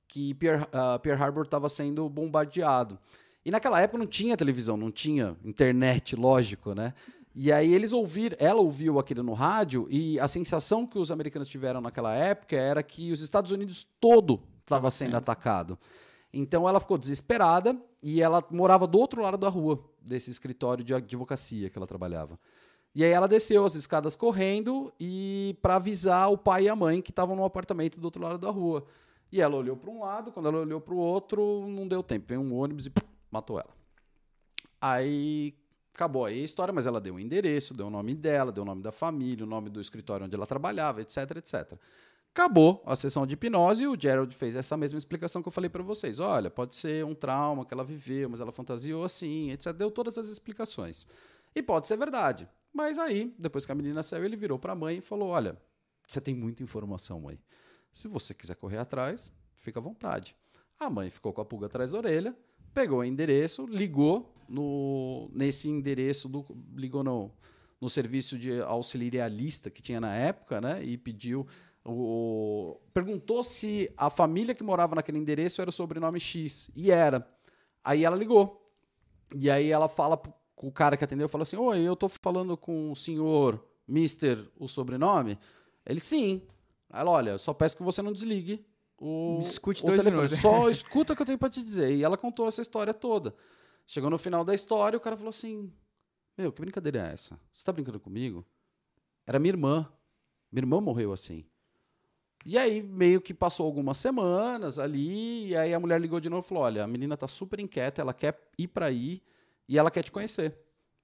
[0.07, 2.99] que Pearl, ah, Pearl Harbor estava sendo bombardeado.
[3.43, 6.93] E naquela época não tinha televisão, não tinha internet, lógico, né?
[7.33, 11.49] E aí eles ouviram, ela ouviu aquilo no rádio, e a sensação que os americanos
[11.49, 15.17] tiveram naquela época era que os Estados Unidos todo estava sendo sendo.
[15.17, 15.79] atacado.
[16.33, 20.93] Então ela ficou desesperada e ela morava do outro lado da rua desse escritório de
[20.93, 22.39] advocacia que ela trabalhava.
[22.93, 27.01] E aí ela desceu as escadas correndo e para avisar o pai e a mãe
[27.01, 28.85] que estavam no apartamento do outro lado da rua.
[29.31, 32.25] E ela olhou para um lado, quando ela olhou para o outro, não deu tempo.
[32.27, 33.69] Veio um ônibus e pum, matou ela.
[34.81, 35.53] Aí
[35.93, 38.65] acabou aí a história, mas ela deu o endereço, deu o nome dela, deu o
[38.65, 41.73] nome da família, o nome do escritório onde ela trabalhava, etc, etc.
[42.33, 45.69] Acabou a sessão de hipnose e o Gerald fez essa mesma explicação que eu falei
[45.69, 46.19] para vocês.
[46.19, 49.73] Olha, pode ser um trauma que ela viveu, mas ela fantasiou assim, etc.
[49.73, 51.07] Deu todas as explicações.
[51.55, 52.47] E pode ser verdade.
[52.73, 55.57] Mas aí, depois que a menina saiu, ele virou para a mãe e falou: Olha,
[56.07, 57.39] você tem muita informação, mãe.
[57.91, 60.35] Se você quiser correr atrás, fica à vontade.
[60.79, 62.35] A mãe ficou com a pulga atrás da orelha,
[62.73, 67.31] pegou o endereço, ligou no, nesse endereço, do, ligou no,
[67.81, 70.83] no serviço de auxiliarista que tinha na época, né?
[70.83, 71.45] E pediu.
[71.91, 76.69] O, perguntou se a família que morava naquele endereço era o sobrenome X.
[76.75, 77.27] E era.
[77.83, 78.71] Aí ela ligou.
[79.35, 80.17] E aí ela fala
[80.55, 84.37] com o cara que atendeu, fala assim: Oi, eu tô falando com o senhor Mister,
[84.57, 85.37] o sobrenome?
[85.85, 86.41] Ele sim.
[86.91, 88.65] Ela, olha, eu só peço que você não desligue
[88.97, 90.23] o, Escute o dois telefone.
[90.23, 90.39] minutos.
[90.39, 91.93] Só escuta o que eu tenho pra te dizer.
[91.95, 93.33] E ela contou essa história toda.
[93.87, 95.71] Chegou no final da história, o cara falou assim:
[96.37, 97.39] Meu, que brincadeira é essa?
[97.53, 98.45] Você tá brincando comigo?
[99.25, 99.91] Era minha irmã.
[100.51, 101.45] Minha irmã morreu assim.
[102.45, 106.45] E aí, meio que passou algumas semanas ali, e aí a mulher ligou de novo
[106.45, 109.21] e falou: Olha, a menina tá super inquieta, ela quer ir pra aí
[109.67, 110.57] e ela quer te conhecer.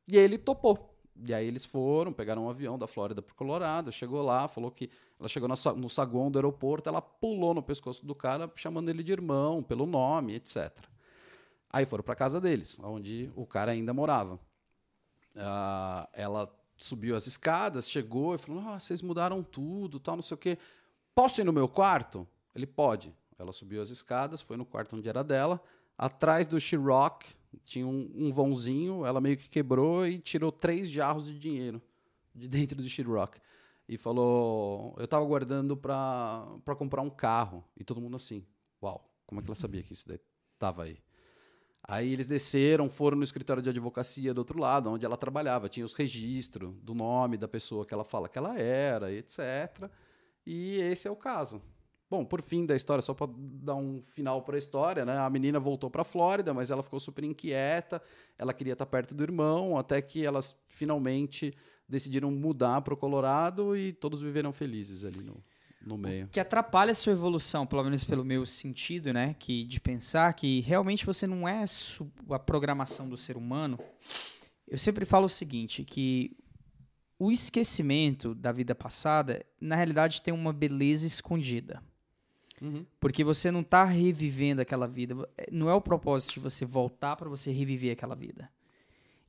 [0.07, 0.95] E aí ele topou.
[1.23, 4.89] E aí eles foram, pegaram um avião da Flórida pro Colorado, chegou lá, falou que
[5.17, 9.13] ela chegou no saguão do aeroporto, ela pulou no pescoço do cara, chamando ele de
[9.13, 10.71] irmão, pelo nome, etc.
[11.69, 14.39] Aí foram pra casa deles, onde o cara ainda morava.
[15.35, 20.35] Ah, ela subiu as escadas, chegou e falou: ah, vocês mudaram tudo, tal, não sei
[20.35, 20.57] o quê.
[21.15, 22.27] Posso ir no meu quarto?
[22.53, 23.15] Ele pode.
[23.39, 25.63] Ela subiu as escadas, foi no quarto onde era dela.
[25.97, 31.25] Atrás do She-Rock tinha um, um vãozinho, ela meio que quebrou e tirou três jarros
[31.25, 31.81] de dinheiro
[32.33, 33.39] de dentro do She-Rock.
[33.87, 37.63] E falou: Eu tava guardando pra comprar um carro.
[37.77, 38.45] E todo mundo assim:
[38.83, 40.19] Uau, como é que ela sabia que isso daí
[40.59, 40.97] tava aí?
[41.87, 45.69] Aí eles desceram, foram no escritório de advocacia do outro lado, onde ela trabalhava.
[45.69, 49.89] Tinha os registros do nome da pessoa que ela fala que ela era, etc.
[50.45, 51.61] E esse é o caso.
[52.09, 55.17] Bom, por fim da história, só para dar um final para a história, né?
[55.17, 58.01] A menina voltou para a Flórida, mas ela ficou super inquieta.
[58.37, 61.53] Ela queria estar perto do irmão, até que elas finalmente
[61.89, 65.43] decidiram mudar para o Colorado e todos viveram felizes ali no,
[65.85, 66.27] no meio.
[66.27, 69.35] que atrapalha a sua evolução, pelo menos pelo meu sentido, né?
[69.39, 71.63] Que de pensar que realmente você não é
[72.29, 73.79] a programação do ser humano.
[74.67, 76.35] Eu sempre falo o seguinte, que
[77.17, 81.81] o esquecimento da vida passada, na realidade, tem uma beleza escondida.
[82.61, 82.85] Uhum.
[82.99, 85.15] Porque você não está revivendo aquela vida.
[85.51, 88.49] Não é o propósito de você voltar para você reviver aquela vida.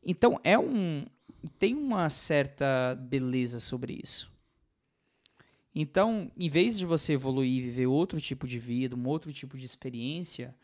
[0.05, 1.05] Então é um
[1.59, 4.32] tem uma certa beleza sobre isso.
[5.74, 9.59] Então, em vez de você evoluir e viver outro tipo de vida, um outro tipo
[9.59, 10.55] de experiência,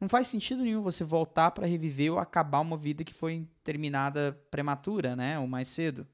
[0.00, 4.36] não faz sentido nenhum você voltar para reviver ou acabar uma vida que foi terminada
[4.50, 6.06] prematura, né, ou mais cedo.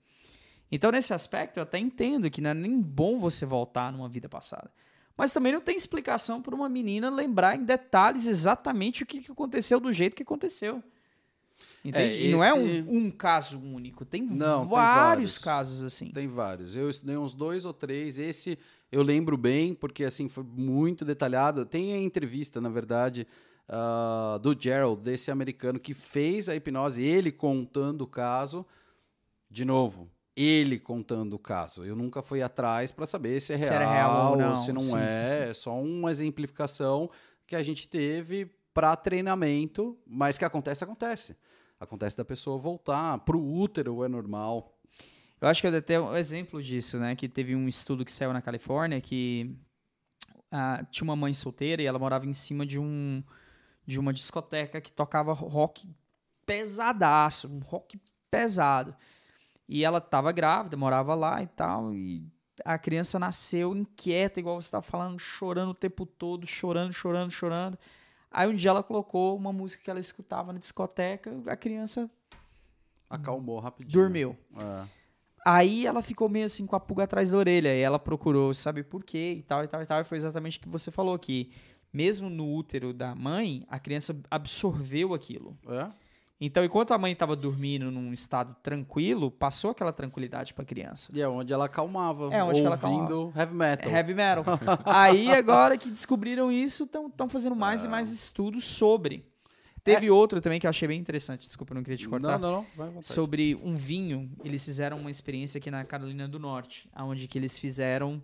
[0.71, 4.29] Então, nesse aspecto, eu até entendo que não é nem bom você voltar numa vida
[4.29, 4.71] passada.
[5.17, 9.81] Mas também não tem explicação para uma menina lembrar em detalhes exatamente o que aconteceu
[9.81, 10.83] do jeito que aconteceu.
[11.93, 15.39] É, E não é esse- um, um caso único, tem, Não, tem vários vários.
[15.39, 16.11] casos assim.
[16.11, 16.77] Tem vários.
[16.77, 18.19] Eu estudei uns dois ou três.
[18.19, 18.59] Esse
[18.93, 21.65] eu lembro bem, porque assim foi muito detalhado.
[21.65, 23.27] Tem a entrevista, na verdade,
[23.69, 28.67] ah, do Gerald, desse americano que fez a hipnose, ele contando o caso.
[29.51, 30.11] De novo,
[30.41, 31.85] ele contando o caso.
[31.85, 34.55] Eu nunca fui atrás para saber se é Se real, era real ou não.
[34.55, 35.09] se não Sim, é.
[35.09, 35.39] sim, sim.
[35.51, 37.11] É só uma exemplificação
[37.47, 41.37] que a gente teve para treinamento, mas que acontece, acontece.
[41.81, 43.19] Acontece da pessoa voltar.
[43.21, 44.79] Pro útero é normal.
[45.41, 47.15] Eu acho que eu dei até um exemplo disso, né?
[47.17, 49.57] Que teve um estudo que saiu na Califórnia que
[50.51, 53.23] ah, tinha uma mãe solteira e ela morava em cima de um
[53.87, 55.89] de uma discoteca que tocava rock
[56.45, 57.99] pesadaço, um rock
[58.31, 58.95] pesado.
[59.69, 62.27] E ela estava grávida, morava lá e tal, e
[62.65, 67.79] a criança nasceu inquieta, igual você estava falando, chorando o tempo todo, chorando, chorando, chorando.
[68.31, 72.11] Aí um dia ela colocou uma música que ela escutava na discoteca, a criança
[73.09, 74.03] Acalmou rapidinho.
[74.03, 74.37] dormiu.
[74.57, 74.85] É.
[75.45, 77.75] Aí ela ficou meio assim com a pulga atrás da orelha.
[77.75, 80.01] E ela procurou saber por quê e tal, e tal, e tal.
[80.01, 81.51] E foi exatamente o que você falou, que
[81.93, 85.57] mesmo no útero da mãe, a criança absorveu aquilo.
[85.67, 85.91] É?
[86.41, 91.11] Então, enquanto a mãe estava dormindo num estado tranquilo, passou aquela tranquilidade para a criança.
[91.13, 92.33] E é onde ela acalmava.
[92.33, 93.91] É, onde ela ouvindo heavy metal.
[93.91, 94.45] É heavy metal.
[94.87, 99.27] Aí, agora que descobriram isso, estão fazendo mais e mais estudos sobre.
[99.83, 101.47] Teve outro também que eu achei bem interessante.
[101.47, 102.39] Desculpa, eu não queria te cortar.
[102.39, 103.03] Não, não, não.
[103.03, 104.31] Sobre um vinho.
[104.45, 108.23] Eles fizeram uma experiência aqui na Carolina do Norte, onde que eles fizeram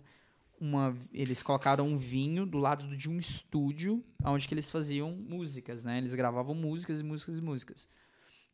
[0.59, 5.83] uma, eles colocaram um vinho do lado de um estúdio, onde que eles faziam músicas,
[5.83, 5.97] né?
[5.97, 7.89] Eles gravavam músicas e músicas e músicas.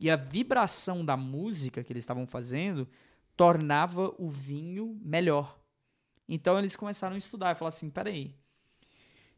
[0.01, 2.89] E a vibração da música que eles estavam fazendo
[3.37, 5.59] tornava o vinho melhor.
[6.27, 8.35] Então eles começaram a estudar e falaram assim, peraí.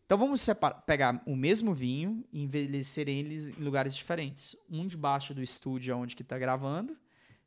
[0.05, 0.47] Então vamos
[0.85, 4.55] pegar o mesmo vinho e envelhecer eles em lugares diferentes.
[4.69, 6.97] Um debaixo do estúdio onde que está gravando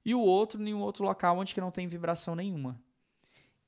[0.05, 2.79] e o outro em um outro local onde que não tem vibração nenhuma.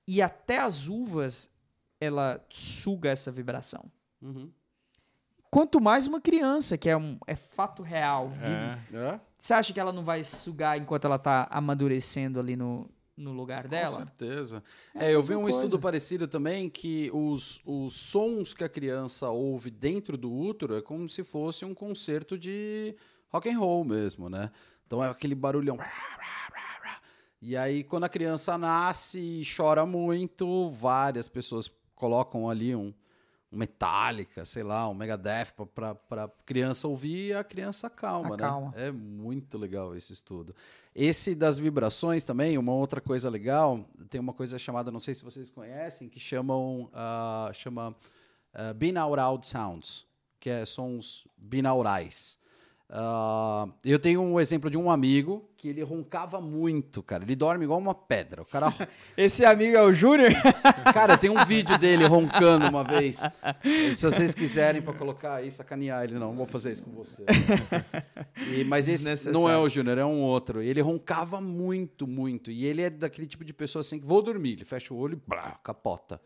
[0.06, 1.50] E até as uvas
[1.98, 3.90] ela suga essa vibração.
[4.20, 4.52] Uhum.
[5.50, 8.30] Quanto mais uma criança, que é, um, é fato real.
[8.42, 8.96] É.
[8.96, 9.20] É?
[9.38, 13.62] Você acha que ela não vai sugar enquanto ela está amadurecendo ali no, no lugar
[13.64, 13.88] Com dela?
[13.88, 14.62] certeza.
[14.94, 15.58] É É, eu vi um coisa.
[15.64, 20.82] estudo parecido também que os, os sons que a criança ouve dentro do útero é
[20.82, 22.94] como se fosse um concerto de
[23.30, 24.50] rock and roll mesmo, né?
[24.86, 25.78] Então é aquele barulhão.
[27.40, 32.92] E aí, quando a criança nasce e chora muito, várias pessoas colocam ali um,
[33.50, 38.36] um Metallica, sei lá, um Megadeth pra criança ouvir e a criança Acalma.
[38.70, 38.88] né?
[38.88, 40.54] É muito legal esse estudo.
[40.94, 45.24] Esse das vibrações também, uma outra coisa legal, tem uma coisa chamada, não sei se
[45.24, 47.96] vocês conhecem, que chamam, ah, chama
[48.52, 50.06] ah, binaural sounds,
[50.38, 52.38] que é sons binaurais.
[52.90, 57.22] Ah, eu tenho um exemplo de um amigo que ele roncava muito, cara.
[57.22, 58.40] Ele dorme igual uma pedra.
[58.40, 58.72] O cara
[59.14, 60.30] Esse amigo é o Júnior?
[60.94, 63.20] Cara, tem um vídeo dele roncando uma vez.
[63.94, 67.24] Se vocês quiserem pra colocar aí, sacanear ele, não, não vou fazer isso com você.
[68.56, 70.62] E- mas esse não é o Júnior, é um outro.
[70.62, 72.50] Ele roncava muito, muito.
[72.50, 75.14] E ele é daquele tipo de pessoa assim que vou dormir, ele fecha o olho
[75.14, 76.20] e blá, capota.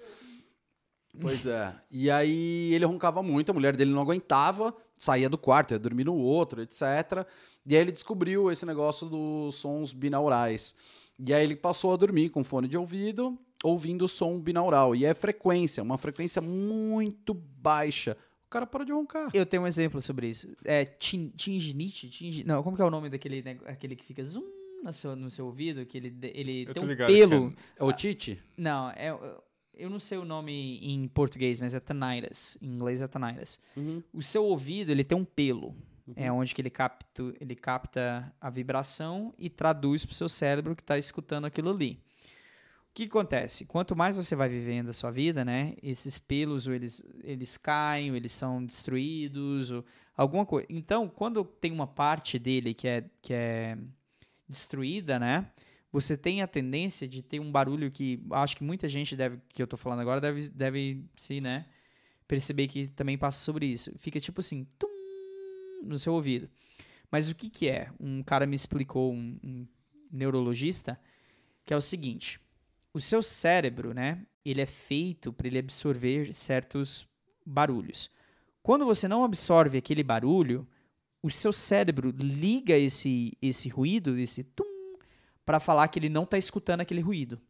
[1.20, 1.74] Pois é.
[1.90, 6.04] E aí ele roncava muito, a mulher dele não aguentava, saía do quarto, ia dormir
[6.04, 7.26] no outro, etc.
[7.66, 10.74] E aí ele descobriu esse negócio dos sons binaurais.
[11.18, 14.96] E aí ele passou a dormir com fone de ouvido, ouvindo o som binaural.
[14.96, 18.16] E é frequência, uma frequência muito baixa.
[18.46, 19.30] O cara para de roncar.
[19.32, 20.48] Eu tenho um exemplo sobre isso.
[20.64, 22.08] É tin- tinginite?
[22.10, 24.44] tingi- Não, como que é o nome daquele nego- aquele que fica zoom
[24.82, 25.86] no seu, no seu ouvido?
[25.86, 27.50] Que ele, ele Eu tem tô um ligado pelo.
[27.50, 28.42] que É o Tite?
[28.56, 29.16] Não, é,
[29.74, 32.56] eu não sei o nome em português, mas é tinnitus.
[32.60, 33.60] Em inglês é tinnitus.
[33.76, 34.02] Uhum.
[34.12, 35.74] O seu ouvido, ele tem um pelo.
[36.16, 40.74] É onde que ele capta, ele capta a vibração e traduz para o seu cérebro
[40.74, 42.02] que está escutando aquilo ali.
[42.90, 43.64] O que acontece?
[43.64, 45.74] Quanto mais você vai vivendo a sua vida, né?
[45.82, 50.66] Esses pelos, ou eles, eles caem, ou eles são destruídos, ou alguma coisa.
[50.68, 53.78] Então, quando tem uma parte dele que é, que é
[54.46, 55.50] destruída, né?
[55.92, 59.62] Você tem a tendência de ter um barulho que acho que muita gente deve, que
[59.62, 61.66] eu tô falando agora, deve, deve se, né?
[62.26, 63.92] Perceber que também passa sobre isso.
[63.98, 64.88] Fica tipo assim, tum,
[65.82, 66.48] no seu ouvido.
[67.10, 67.90] Mas o que que é?
[68.00, 69.66] Um cara me explicou, um, um
[70.10, 70.98] neurologista,
[71.66, 72.40] que é o seguinte:
[72.94, 74.26] o seu cérebro, né?
[74.42, 77.06] Ele é feito para ele absorver certos
[77.44, 78.10] barulhos.
[78.62, 80.66] Quando você não absorve aquele barulho,
[81.22, 84.71] o seu cérebro liga esse esse ruído, esse tum,
[85.44, 87.40] para falar que ele não está escutando aquele ruído.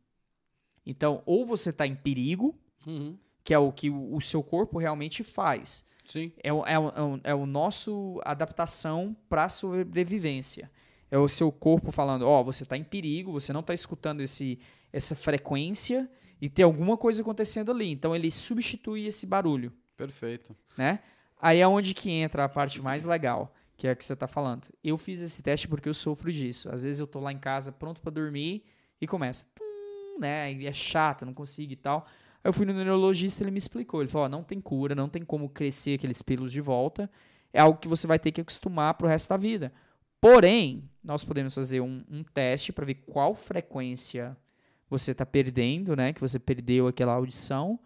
[0.85, 3.17] Então, ou você está em perigo, Uhum.
[3.45, 5.87] que é o que o, seu corpo realmente faz.
[6.05, 6.33] Sim.
[6.43, 10.71] É o, é o, é o, é o nosso adaptação para sobrevivência.
[11.11, 14.59] É o seu corpo falando, ó, você está em perigo, você não está escutando esse,
[14.93, 17.91] essa frequência e tem alguma coisa acontecendo ali.
[17.93, 20.57] Então ele substitui esse barulho, Perfeito.
[20.77, 21.01] né?
[21.41, 24.27] Aí é onde que entra a parte mais legal, que é a que você está
[24.27, 24.69] falando.
[24.83, 26.69] Eu fiz esse teste porque eu sofro disso.
[26.73, 28.65] Às vezes eu tô lá em casa pronto para dormir
[29.01, 29.47] e começa,
[30.19, 30.53] né?
[30.53, 32.07] E é chato, não consigo e tal.
[32.45, 34.01] Aí eu fui no neurologista, ele me explicou.
[34.01, 37.11] Ele falou: ó, não tem cura, não tem como crescer aqueles pelos de volta.
[37.53, 39.73] É algo que você vai ter que acostumar pro resto da vida.
[40.21, 44.37] Porém, nós podemos fazer um, um teste para ver qual frequência
[44.89, 46.13] você está perdendo, né?
[46.13, 47.79] Que você perdeu aquela audição.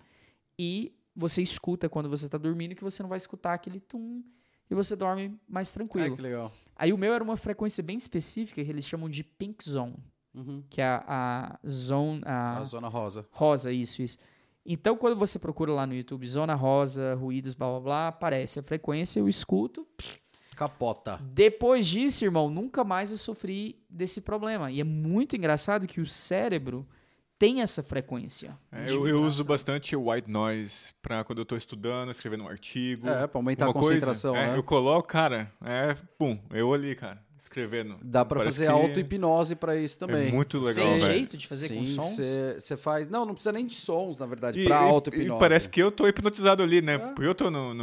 [0.59, 4.23] E você escuta quando você está dormindo que você não vai escutar aquele tum.
[4.71, 6.17] E você dorme mais Ah, tranquilo.
[6.17, 6.53] que legal.
[6.75, 9.97] Aí o meu era uma frequência bem específica que eles chamam de pink zone.
[10.35, 10.63] Uhum.
[10.69, 12.21] Que é a, a zone.
[12.25, 13.27] A, A zona rosa.
[13.31, 14.19] Rosa, isso, isso.
[14.67, 18.63] Então, quando você procura lá no YouTube Zona Rosa, ruídos, blá blá blá, aparece a
[18.63, 19.87] frequência, eu escuto.
[20.57, 21.21] Capota.
[21.23, 24.71] Depois disso, irmão, nunca mais eu sofri desse problema.
[24.71, 26.87] E é muito engraçado que o cérebro
[27.39, 28.57] tem essa frequência.
[28.73, 32.49] É, eu, eu uso bastante o white noise pra quando eu tô estudando, escrevendo um
[32.49, 33.09] artigo.
[33.09, 34.01] É, pra aumentar a alguma coisa.
[34.01, 34.57] concentração, É, né?
[34.57, 37.97] Eu coloco, cara, é, pum, eu ali, cara, escrevendo.
[38.03, 40.29] Dá pra Parece fazer que auto-hipnose pra isso também.
[40.29, 41.13] É muito legal, Tem velho.
[41.13, 42.21] jeito de fazer com Sim, sons?
[42.59, 43.09] Você faz.
[43.09, 45.37] Não, não precisa nem de sons, na verdade, pra e- auto-hipnose.
[45.37, 46.95] e parece que eu tô hipnotizado ali, né?
[46.95, 46.99] É.
[46.99, 47.75] Porque eu tô no.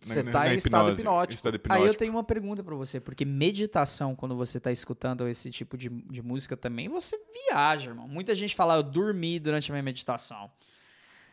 [0.00, 1.34] Você tá na em estado hipnose, hipnótico.
[1.34, 1.86] estado Aí hipnótico.
[1.88, 5.88] eu tenho uma pergunta pra você, porque meditação, quando você tá escutando esse tipo de,
[5.88, 7.18] de música também, você
[7.48, 8.08] viaja, irmão.
[8.08, 10.50] Muita gente fala, eu dormi durante a minha meditação.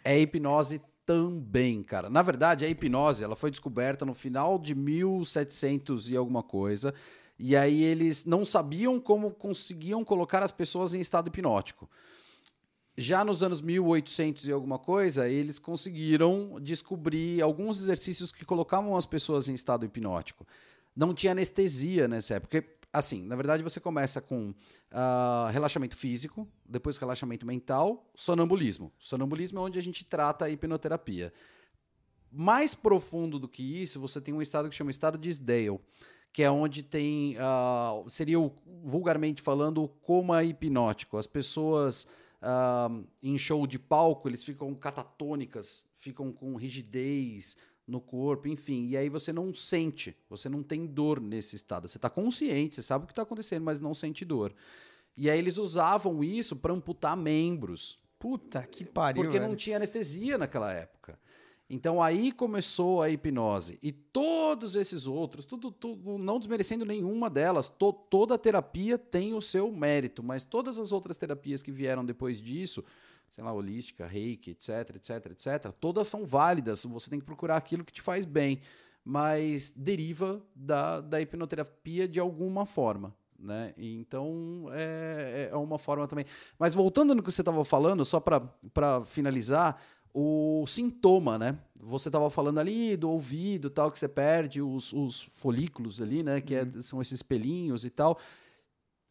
[0.03, 2.07] É hipnose também, cara.
[2.09, 6.93] Na verdade, a hipnose ela foi descoberta no final de 1700 e alguma coisa.
[7.39, 11.89] E aí eles não sabiam como conseguiam colocar as pessoas em estado hipnótico.
[12.97, 19.05] Já nos anos 1800 e alguma coisa, eles conseguiram descobrir alguns exercícios que colocavam as
[19.05, 20.45] pessoas em estado hipnótico.
[20.93, 22.65] Não tinha anestesia nessa época.
[22.91, 24.53] Assim, na verdade, você começa com
[24.91, 28.91] ah, relaxamento físico, depois relaxamento mental, sonambulismo.
[28.99, 31.31] Sonambulismo é onde a gente trata a hipnoterapia.
[32.29, 35.79] Mais profundo do que isso, você tem um estado que chama estado de Sdale,
[36.31, 38.53] que é onde tem, ah, seria o,
[38.83, 41.17] vulgarmente falando, o coma hipnótico.
[41.17, 42.07] As pessoas
[42.41, 42.89] ah,
[43.21, 48.87] em show de palco, eles ficam catatônicas, ficam com rigidez no corpo, enfim.
[48.87, 51.87] E aí você não sente, você não tem dor nesse estado.
[51.87, 54.53] Você está consciente, você sabe o que está acontecendo, mas não sente dor.
[55.17, 59.23] E aí eles usavam isso para amputar membros, Puta que pariu.
[59.23, 59.57] porque não velho.
[59.57, 61.19] tinha anestesia naquela época.
[61.69, 63.77] Então aí começou a hipnose.
[63.83, 69.41] E todos esses outros, tudo, tudo não desmerecendo nenhuma delas, to- toda terapia tem o
[69.41, 72.83] seu mérito, mas todas as outras terapias que vieram depois disso,
[73.29, 76.83] sei lá, holística, reiki, etc, etc, etc, todas são válidas.
[76.85, 78.61] Você tem que procurar aquilo que te faz bem,
[79.05, 83.15] mas deriva da, da hipnoterapia de alguma forma.
[83.37, 83.73] Né?
[83.77, 86.25] Então é, é uma forma também.
[86.57, 89.81] Mas voltando no que você estava falando, só para finalizar,
[90.13, 91.57] o sintoma, né?
[91.75, 96.41] Você estava falando ali do ouvido, tal, que você perde os, os folículos ali, né?
[96.41, 98.19] Que é- são esses pelinhos e tal.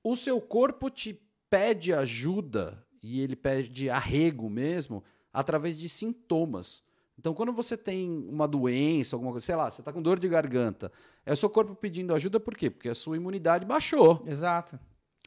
[0.03, 6.83] O seu corpo te pede ajuda e ele pede arrego mesmo através de sintomas.
[7.19, 10.29] Então, quando você tem uma doença, alguma coisa, sei lá, você está com dor de
[10.29, 10.93] garganta,
[11.27, 12.71] é o seu corpo pedindo ajuda por quê?
[12.71, 14.23] Porque a sua imunidade baixou.
[14.25, 14.79] Exato.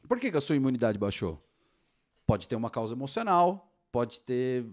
[0.08, 1.42] Por que, que a sua imunidade baixou?
[2.26, 4.64] Pode ter uma causa emocional, pode ter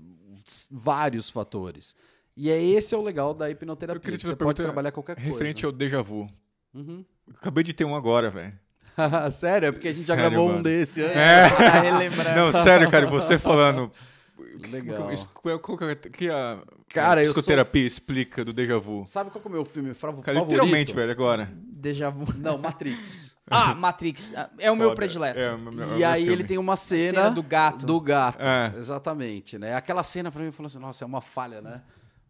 [0.71, 1.95] vários fatores.
[2.35, 3.99] E é esse é o legal da Eu hipnoterapia.
[3.99, 5.29] queria que te Você pode trabalhar qualquer coisa.
[5.29, 6.29] Referente ao déjà vu.
[6.73, 7.03] Uhum.
[7.27, 8.57] Eu acabei de ter um agora, velho.
[9.31, 9.67] Sério?
[9.67, 10.63] É porque a gente já Sério, gravou um mano.
[10.63, 11.01] desse.
[11.03, 11.17] antes.
[11.17, 11.47] É.
[11.83, 12.35] Relembrando.
[12.39, 13.91] Não, sério, cara, você falando.
[14.69, 15.11] Legal.
[15.13, 16.59] Isso- Qual qual que é- que a
[16.89, 19.03] Cara, a eu sou- psicoterapia explica do déjà vu?
[19.07, 20.47] Sabe qual que é o meu filme fra- Cara, favorito?
[20.49, 21.49] literalmente, velho, agora.
[21.55, 22.25] Déjà vu.
[22.37, 23.37] Não, Matrix.
[23.51, 24.31] Ah, Matrix.
[24.37, 24.95] Ah, É o meu Foda.
[24.97, 25.39] predileto.
[25.39, 26.33] É, o meu- é e meu aí filme.
[26.35, 27.83] ele tem uma cena, Cena do gato.
[27.83, 28.37] Do gato.
[28.39, 28.71] É.
[28.77, 29.73] Exatamente, né?
[29.73, 31.81] Aquela cena pra mim falou assim, nossa, é uma falha, né?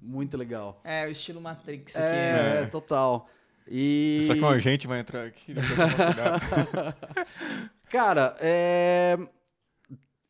[0.01, 0.80] Muito legal.
[0.82, 2.05] É, o estilo Matrix aqui.
[2.07, 2.66] É, É.
[2.68, 3.28] total.
[3.68, 5.53] E Só que um agente vai entrar aqui.
[5.53, 5.62] né.
[7.89, 9.18] Cara, é...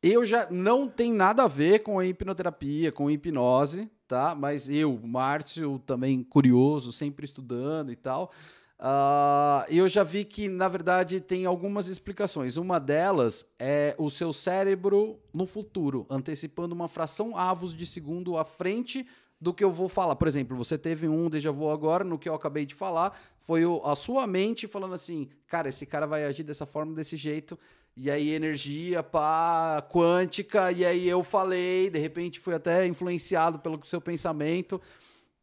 [0.01, 4.33] eu já não tem nada a ver com a hipnoterapia, com hipnose, tá?
[4.33, 8.31] Mas eu, Márcio, também curioso, sempre estudando e tal.
[8.79, 12.55] ah, eu já vi que, na verdade, tem algumas explicações.
[12.55, 18.45] Uma delas é o seu cérebro no futuro, antecipando uma fração avos de segundo à
[18.45, 19.05] frente
[19.39, 20.15] do que eu vou falar.
[20.15, 23.63] Por exemplo, você teve um déjà vu agora, no que eu acabei de falar, foi
[23.83, 27.57] a sua mente falando assim, cara, esse cara vai agir dessa forma, desse jeito,
[28.01, 33.79] e aí energia, pá, quântica, e aí eu falei, de repente fui até influenciado pelo
[33.83, 34.81] seu pensamento.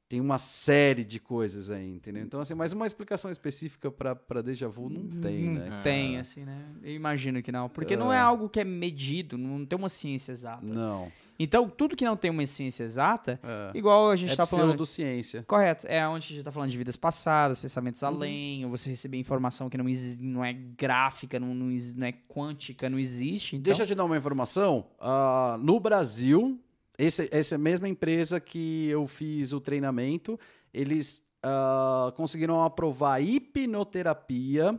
[0.08, 2.22] Tem uma série de coisas aí, entendeu?
[2.22, 5.80] Então, assim, mas uma explicação específica para déjà vu não tem, Não né?
[5.82, 6.64] tem, assim, né?
[6.82, 7.68] Eu imagino que não.
[7.68, 10.64] Porque não é algo que é medido, não tem uma ciência exata.
[10.64, 11.10] Não.
[11.38, 14.68] Então, tudo que não tem uma ciência exata, É, igual a gente é tá falando.
[14.68, 15.42] pseudociência.
[15.42, 19.18] Correto, é onde a gente tá falando de vidas passadas, pensamentos além, ou você receber
[19.18, 19.84] informação que não,
[20.20, 21.66] não é gráfica, não, não,
[21.96, 23.56] não é quântica, não existe.
[23.56, 24.86] Então, Deixa eu te dar uma informação.
[24.98, 26.58] Ah, no Brasil,
[26.98, 30.40] esse, essa mesma empresa que eu fiz o treinamento,
[30.72, 34.78] eles ah, conseguiram aprovar hipnoterapia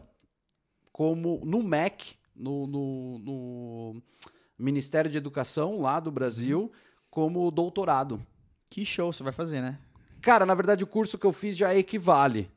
[0.91, 4.01] como no MEC, no, no- no
[4.57, 6.71] Ministério de Educação lá do Brasil,
[7.09, 8.21] como doutorado.
[8.69, 9.79] que show você vai fazer, né?
[10.21, 12.49] Cara, na verdade, o curso que eu fiz já equivale.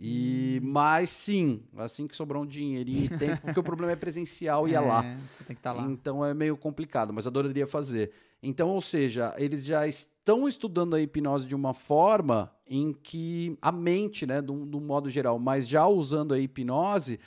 [0.00, 4.68] E, Mas sim, assim que sobrar um dinheirinho e tempo, porque o problema é presencial
[4.68, 5.02] e é lá.
[5.30, 5.82] Você tem que estar lá.
[5.82, 8.12] Então é meio complicado, mas adoraria fazer.
[8.40, 13.72] Então, ou seja, eles já estão estudando a hipnose de uma forma em que a
[13.72, 17.18] mente, né, de um modo geral, mas já usando a hipnose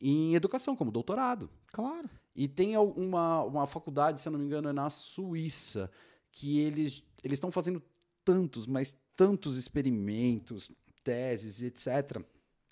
[0.00, 1.48] em educação, como doutorado.
[1.72, 2.10] Claro.
[2.36, 5.90] E tem uma, uma faculdade, se eu não me engano, é na Suíça,
[6.30, 7.82] que eles eles estão fazendo
[8.24, 10.70] tantos, mas tantos experimentos,
[11.02, 12.22] teses, etc.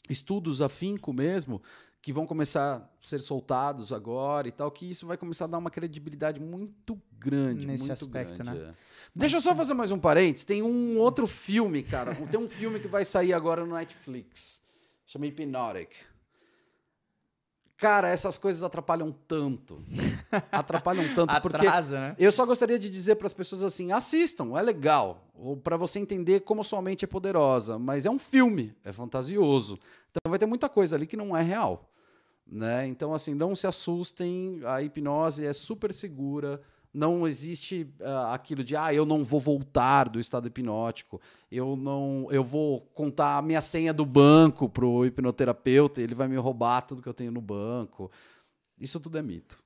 [0.09, 1.63] Estudos afinco mesmo,
[2.03, 5.59] que vão começar a ser soltados agora e tal, que isso vai começar a dar
[5.59, 7.67] uma credibilidade muito grande.
[7.67, 8.69] Nesse muito aspecto, grande, né?
[8.71, 8.75] é.
[9.15, 10.45] Deixa eu só fazer mais um parênteses.
[10.45, 12.15] Tem um outro filme, cara.
[12.31, 14.63] Tem um filme que vai sair agora no Netflix.
[15.07, 15.95] Chama Hypnotic.
[17.77, 19.83] Cara, essas coisas atrapalham tanto.
[20.51, 22.17] Atrapalham tanto, porque Atrasa, né?
[22.19, 25.99] eu só gostaria de dizer para as pessoas assim: assistam, é legal, ou para você
[25.99, 29.79] entender como sua mente é poderosa, mas é um filme, é fantasioso.
[30.11, 31.91] Então vai ter muita coisa ali que não é real,
[32.47, 32.87] né?
[32.87, 36.61] Então assim, não se assustem, a hipnose é super segura.
[36.95, 41.21] Não existe ah, aquilo de ah, eu não vou voltar do estado hipnótico,
[41.51, 46.29] eu não, eu vou contar a minha senha do banco pro hipnoterapeuta, e ele vai
[46.29, 48.11] me roubar tudo que eu tenho no banco.
[48.79, 49.65] Isso tudo é mito.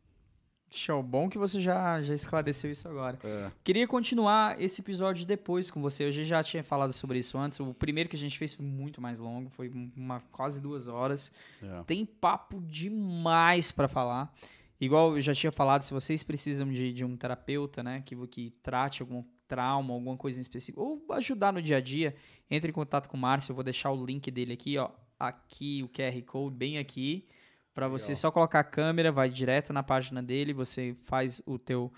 [0.71, 1.03] Show.
[1.03, 3.19] Bom que você já, já esclareceu isso agora.
[3.25, 3.51] É.
[3.65, 6.05] Queria continuar esse episódio depois com você.
[6.05, 7.59] Eu já tinha falado sobre isso antes.
[7.59, 11.33] O primeiro que a gente fez foi muito mais longo, foi uma, quase duas horas.
[11.63, 11.83] É.
[11.85, 14.33] Tem papo demais pra falar.
[14.81, 18.51] Igual eu já tinha falado, se vocês precisam de, de um terapeuta, né, que, que
[18.63, 22.15] trate algum trauma, alguma coisa em específico, ou ajudar no dia a dia,
[22.51, 23.51] entre em contato com o Márcio.
[23.51, 24.91] Eu vou deixar o link dele aqui, ó.
[25.19, 27.27] Aqui, o QR Code, bem aqui.
[27.75, 31.93] Pra você só colocar a câmera, vai direto na página dele, você faz o teu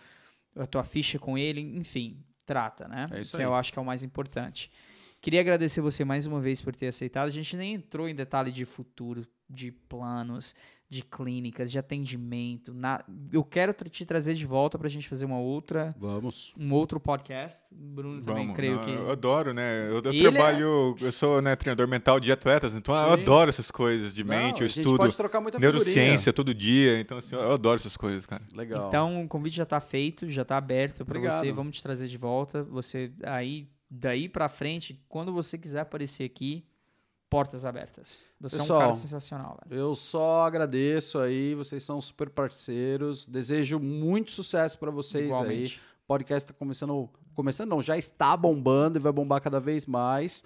[0.57, 3.07] a tua ficha com ele, enfim, trata, né?
[3.13, 3.49] É isso que aí.
[3.49, 4.71] eu acho que é o mais importante.
[5.21, 7.29] Queria agradecer você mais uma vez por ter aceitado.
[7.29, 10.55] A gente nem entrou em detalhe de futuro, de planos,
[10.91, 12.75] de clínicas, de atendimento.
[12.75, 16.53] na- Eu quero te trazer de volta pra gente fazer uma outra, Vamos.
[16.59, 17.65] um outro podcast.
[17.71, 18.57] Bruno também Vamos.
[18.57, 18.91] creio Não, que.
[18.91, 19.89] Eu adoro, né?
[19.89, 23.23] Eu, eu é- trabalho, eu sou né, treinador mental de atletas, então eu Sim.
[23.23, 25.79] adoro essas coisas de Não, mente, a eu gente estudo pode trocar muita figurinha.
[25.79, 28.43] neurociência todo dia, então assim, eu adoro essas coisas, cara.
[28.53, 28.89] Legal.
[28.89, 31.39] Então, o convite já tá feito, já tá aberto pra Obrigado.
[31.39, 31.53] você.
[31.53, 32.65] Vamos te trazer de volta.
[32.65, 36.65] Você aí, daí pra frente, quando você quiser aparecer aqui,
[37.31, 38.19] portas abertas.
[38.41, 39.81] Você é um Pessoal, cara sensacional, velho.
[39.81, 43.25] Eu só agradeço aí, vocês são super parceiros.
[43.25, 45.29] Desejo muito sucesso para vocês aí.
[45.29, 45.81] Igualmente.
[46.05, 50.43] O podcast tá começando, começando não, já está bombando e vai bombar cada vez mais.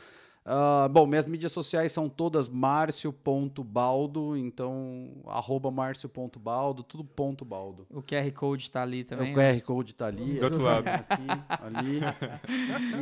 [0.47, 7.87] Ah, bom, minhas mídias sociais são todas marcio.baldo, então arroba marcio.baldo, tudo ponto baldo.
[7.91, 9.33] O QR Code tá ali também.
[9.33, 10.39] o QR Code tá ali.
[10.39, 10.87] Do outro lado.
[10.87, 12.01] Aqui, ali.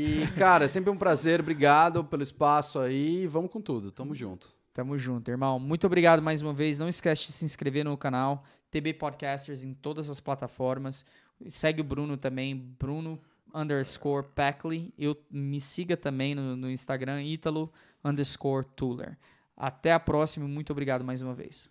[0.00, 1.40] E, cara, é sempre um prazer.
[1.40, 3.26] Obrigado pelo espaço aí.
[3.26, 3.90] Vamos com tudo.
[3.90, 4.48] Tamo junto.
[4.72, 5.58] Tamo junto, irmão.
[5.58, 6.78] Muito obrigado mais uma vez.
[6.78, 11.04] Não esquece de se inscrever no canal TB Podcasters em todas as plataformas.
[11.48, 13.20] Segue o Bruno também, Bruno
[13.54, 14.92] underscore Packley.
[14.98, 17.72] Eu, me siga também no, no Instagram, Ítalo
[18.04, 19.16] underscore Tuller.
[19.56, 21.70] Até a próxima muito obrigado mais uma vez.